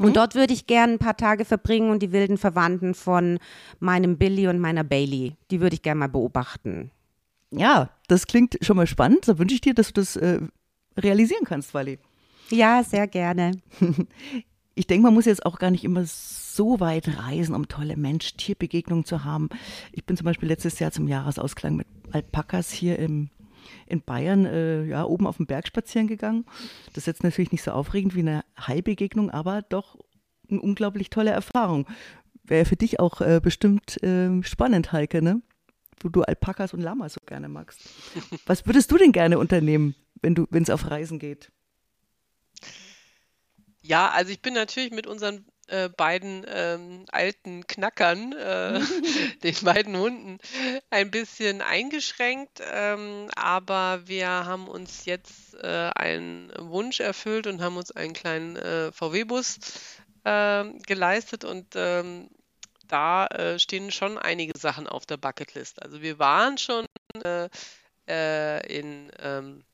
Und 0.00 0.16
dort 0.16 0.34
würde 0.34 0.52
ich 0.52 0.66
gern 0.66 0.90
ein 0.94 0.98
paar 0.98 1.16
Tage 1.16 1.44
verbringen 1.44 1.90
und 1.90 2.02
die 2.02 2.12
wilden 2.12 2.36
Verwandten 2.36 2.94
von 2.94 3.38
meinem 3.78 4.18
Billy 4.18 4.48
und 4.48 4.58
meiner 4.58 4.82
Bailey, 4.84 5.36
die 5.50 5.60
würde 5.60 5.74
ich 5.74 5.82
gern 5.82 5.98
mal 5.98 6.08
beobachten. 6.08 6.90
Ja, 7.50 7.90
das 8.08 8.26
klingt 8.26 8.58
schon 8.60 8.76
mal 8.76 8.86
spannend. 8.86 9.26
Da 9.26 9.38
wünsche 9.38 9.54
ich 9.54 9.60
dir, 9.60 9.74
dass 9.74 9.88
du 9.88 10.00
das 10.00 10.16
äh, 10.16 10.40
realisieren 10.96 11.44
kannst, 11.44 11.74
Walli. 11.74 11.98
Ja, 12.50 12.82
sehr 12.82 13.06
gerne. 13.06 13.52
Ich 14.74 14.86
denke, 14.86 15.02
man 15.02 15.14
muss 15.14 15.24
jetzt 15.24 15.44
auch 15.44 15.58
gar 15.58 15.72
nicht 15.72 15.82
immer 15.82 16.04
so 16.06 16.78
weit 16.78 17.18
reisen, 17.18 17.56
um 17.56 17.66
tolle 17.66 17.96
Mensch-Tier-Begegnungen 17.96 19.04
zu 19.04 19.24
haben. 19.24 19.48
Ich 19.90 20.04
bin 20.04 20.16
zum 20.16 20.24
Beispiel 20.24 20.48
letztes 20.48 20.78
Jahr 20.78 20.92
zum 20.92 21.08
Jahresausklang 21.08 21.74
mit 21.74 21.88
Alpakas 22.12 22.70
hier 22.70 22.96
im, 23.00 23.30
in 23.88 24.02
Bayern, 24.02 24.44
äh, 24.44 24.84
ja, 24.84 25.04
oben 25.04 25.26
auf 25.26 25.38
dem 25.38 25.46
Berg 25.46 25.66
spazieren 25.66 26.06
gegangen. 26.06 26.44
Das 26.92 27.02
ist 27.02 27.06
jetzt 27.06 27.24
natürlich 27.24 27.50
nicht 27.50 27.64
so 27.64 27.72
aufregend 27.72 28.14
wie 28.14 28.20
eine 28.20 28.44
Hai-Begegnung, 28.56 29.30
aber 29.30 29.62
doch 29.62 29.98
eine 30.48 30.60
unglaublich 30.60 31.10
tolle 31.10 31.32
Erfahrung. 31.32 31.88
Wäre 32.44 32.64
für 32.64 32.76
dich 32.76 33.00
auch 33.00 33.20
äh, 33.20 33.40
bestimmt 33.42 34.00
äh, 34.04 34.42
spannend, 34.44 34.92
Heike, 34.92 35.22
ne? 35.22 35.42
Wo 36.00 36.08
du 36.08 36.22
Alpakas 36.22 36.72
und 36.72 36.80
Lamas 36.80 37.14
so 37.14 37.20
gerne 37.26 37.48
magst. 37.48 37.80
Was 38.46 38.66
würdest 38.66 38.90
du 38.90 38.98
denn 38.98 39.12
gerne 39.12 39.38
unternehmen, 39.38 39.94
wenn 40.22 40.34
du, 40.34 40.46
wenn 40.50 40.62
es 40.62 40.70
auf 40.70 40.90
Reisen 40.90 41.18
geht? 41.18 41.50
Ja, 43.80 44.10
also 44.10 44.30
ich 44.30 44.42
bin 44.42 44.54
natürlich 44.54 44.90
mit 44.90 45.06
unseren 45.06 45.46
äh, 45.68 45.88
beiden 45.88 46.44
ähm, 46.48 47.04
alten 47.10 47.66
Knackern, 47.66 48.32
äh, 48.32 48.80
den 49.42 49.54
beiden 49.62 49.96
Hunden, 49.96 50.38
ein 50.90 51.10
bisschen 51.10 51.62
eingeschränkt. 51.62 52.60
Ähm, 52.62 53.28
aber 53.36 54.02
wir 54.06 54.28
haben 54.28 54.68
uns 54.68 55.04
jetzt 55.04 55.54
äh, 55.54 55.90
einen 55.94 56.52
Wunsch 56.58 57.00
erfüllt 57.00 57.46
und 57.46 57.60
haben 57.60 57.76
uns 57.76 57.92
einen 57.92 58.14
kleinen 58.14 58.56
äh, 58.56 58.92
VW-Bus 58.92 59.58
ähm, 60.24 60.78
geleistet 60.86 61.44
und 61.44 61.66
ähm, 61.74 62.30
da 62.88 63.26
äh, 63.26 63.58
stehen 63.58 63.90
schon 63.92 64.18
einige 64.18 64.58
Sachen 64.58 64.86
auf 64.86 65.06
der 65.06 65.16
Bucketlist. 65.16 65.82
Also 65.82 66.02
wir 66.02 66.18
waren 66.18 66.58
schon 66.58 66.86
äh, 67.24 67.48
äh, 68.08 68.78
in, 68.78 69.10
ähm, 69.20 69.64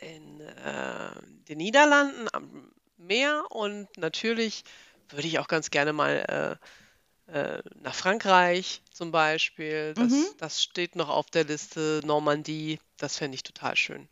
in 0.00 0.40
äh, 0.40 1.10
den 1.48 1.58
Niederlanden 1.58 2.28
am 2.32 2.70
Meer 2.98 3.44
und 3.50 3.88
natürlich 3.96 4.64
würde 5.10 5.28
ich 5.28 5.38
auch 5.38 5.48
ganz 5.48 5.70
gerne 5.70 5.92
mal 5.92 6.58
äh, 7.28 7.32
äh, 7.38 7.62
nach 7.82 7.94
Frankreich 7.94 8.82
zum 8.90 9.12
Beispiel. 9.12 9.94
Das, 9.94 10.12
Mhm. 10.12 10.24
das 10.38 10.62
steht 10.62 10.96
noch 10.96 11.08
auf 11.08 11.30
der 11.30 11.44
Liste. 11.44 12.00
Normandie, 12.04 12.78
das 12.96 13.16
fände 13.18 13.34
ich 13.36 13.42
total 13.42 13.76
schön. 13.76 14.08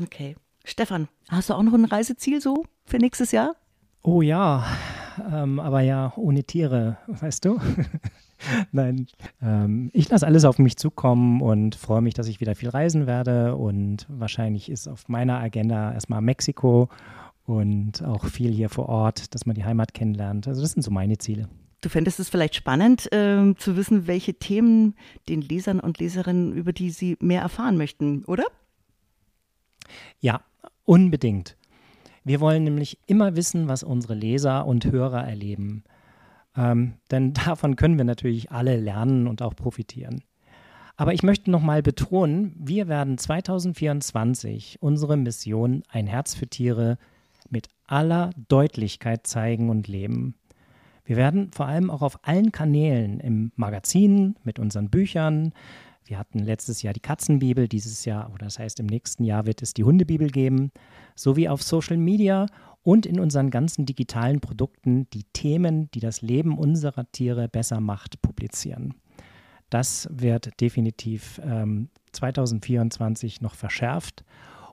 Okay. 0.00 0.36
Stefan, 0.64 1.08
hast 1.28 1.50
du 1.50 1.54
auch 1.54 1.62
noch 1.62 1.74
ein 1.74 1.84
Reiseziel 1.84 2.40
so 2.40 2.64
für 2.84 2.98
nächstes 2.98 3.32
Jahr? 3.32 3.54
Oh 4.02 4.22
ja, 4.22 4.64
ähm, 5.32 5.60
aber 5.60 5.80
ja, 5.80 6.12
ohne 6.16 6.44
Tiere, 6.44 6.98
weißt 7.06 7.44
du? 7.44 7.58
Nein, 8.72 9.06
ähm, 9.42 9.90
ich 9.92 10.08
lasse 10.08 10.26
alles 10.26 10.44
auf 10.44 10.58
mich 10.58 10.76
zukommen 10.76 11.40
und 11.40 11.74
freue 11.74 12.02
mich, 12.02 12.14
dass 12.14 12.28
ich 12.28 12.40
wieder 12.40 12.54
viel 12.54 12.68
reisen 12.68 13.06
werde. 13.06 13.56
Und 13.56 14.06
wahrscheinlich 14.08 14.70
ist 14.70 14.88
auf 14.88 15.08
meiner 15.08 15.38
Agenda 15.38 15.92
erstmal 15.92 16.20
Mexiko 16.20 16.88
und 17.44 18.02
auch 18.02 18.24
viel 18.26 18.52
hier 18.52 18.68
vor 18.68 18.88
Ort, 18.88 19.34
dass 19.34 19.46
man 19.46 19.54
die 19.54 19.64
Heimat 19.64 19.94
kennenlernt. 19.94 20.48
Also 20.48 20.60
das 20.60 20.72
sind 20.72 20.82
so 20.82 20.90
meine 20.90 21.18
Ziele. 21.18 21.48
Du 21.80 21.88
fändest 21.88 22.18
es 22.18 22.28
vielleicht 22.28 22.54
spannend 22.54 23.08
ähm, 23.12 23.56
zu 23.58 23.76
wissen, 23.76 24.06
welche 24.06 24.34
Themen 24.34 24.94
den 25.28 25.40
Lesern 25.40 25.78
und 25.78 25.98
Leserinnen, 25.98 26.52
über 26.54 26.72
die 26.72 26.90
sie 26.90 27.16
mehr 27.20 27.42
erfahren 27.42 27.76
möchten, 27.76 28.24
oder? 28.24 28.44
Ja, 30.20 30.40
unbedingt. 30.84 31.56
Wir 32.26 32.40
wollen 32.40 32.64
nämlich 32.64 32.98
immer 33.06 33.36
wissen, 33.36 33.68
was 33.68 33.84
unsere 33.84 34.14
Leser 34.14 34.66
und 34.66 34.84
Hörer 34.84 35.24
erleben. 35.24 35.84
Ähm, 36.56 36.94
denn 37.12 37.32
davon 37.46 37.76
können 37.76 37.98
wir 37.98 38.04
natürlich 38.04 38.50
alle 38.50 38.76
lernen 38.76 39.28
und 39.28 39.42
auch 39.42 39.54
profitieren. 39.54 40.24
Aber 40.96 41.14
ich 41.14 41.22
möchte 41.22 41.52
nochmal 41.52 41.82
betonen, 41.82 42.52
wir 42.58 42.88
werden 42.88 43.16
2024 43.16 44.78
unsere 44.80 45.16
Mission 45.16 45.84
Ein 45.88 46.08
Herz 46.08 46.34
für 46.34 46.48
Tiere 46.48 46.98
mit 47.48 47.68
aller 47.86 48.30
Deutlichkeit 48.48 49.28
zeigen 49.28 49.70
und 49.70 49.86
leben. 49.86 50.34
Wir 51.04 51.14
werden 51.14 51.52
vor 51.52 51.66
allem 51.66 51.92
auch 51.92 52.02
auf 52.02 52.18
allen 52.26 52.50
Kanälen 52.50 53.20
im 53.20 53.52
Magazin, 53.54 54.34
mit 54.42 54.58
unseren 54.58 54.90
Büchern, 54.90 55.52
wir 56.06 56.18
hatten 56.18 56.38
letztes 56.38 56.82
Jahr 56.82 56.94
die 56.94 57.00
Katzenbibel, 57.00 57.68
dieses 57.68 58.04
Jahr, 58.04 58.30
oder 58.32 58.46
das 58.46 58.58
heißt 58.58 58.80
im 58.80 58.86
nächsten 58.86 59.24
Jahr 59.24 59.46
wird 59.46 59.62
es 59.62 59.74
die 59.74 59.84
Hundebibel 59.84 60.30
geben, 60.30 60.70
sowie 61.14 61.48
auf 61.48 61.62
Social 61.62 61.96
Media 61.96 62.46
und 62.82 63.06
in 63.06 63.18
unseren 63.18 63.50
ganzen 63.50 63.84
digitalen 63.84 64.40
Produkten 64.40 65.10
die 65.10 65.24
Themen, 65.32 65.90
die 65.90 66.00
das 66.00 66.22
Leben 66.22 66.56
unserer 66.56 67.10
Tiere 67.10 67.48
besser 67.48 67.80
macht, 67.80 68.22
publizieren. 68.22 68.94
Das 69.70 70.08
wird 70.12 70.60
definitiv 70.60 71.40
ähm, 71.44 71.88
2024 72.12 73.40
noch 73.40 73.54
verschärft. 73.54 74.24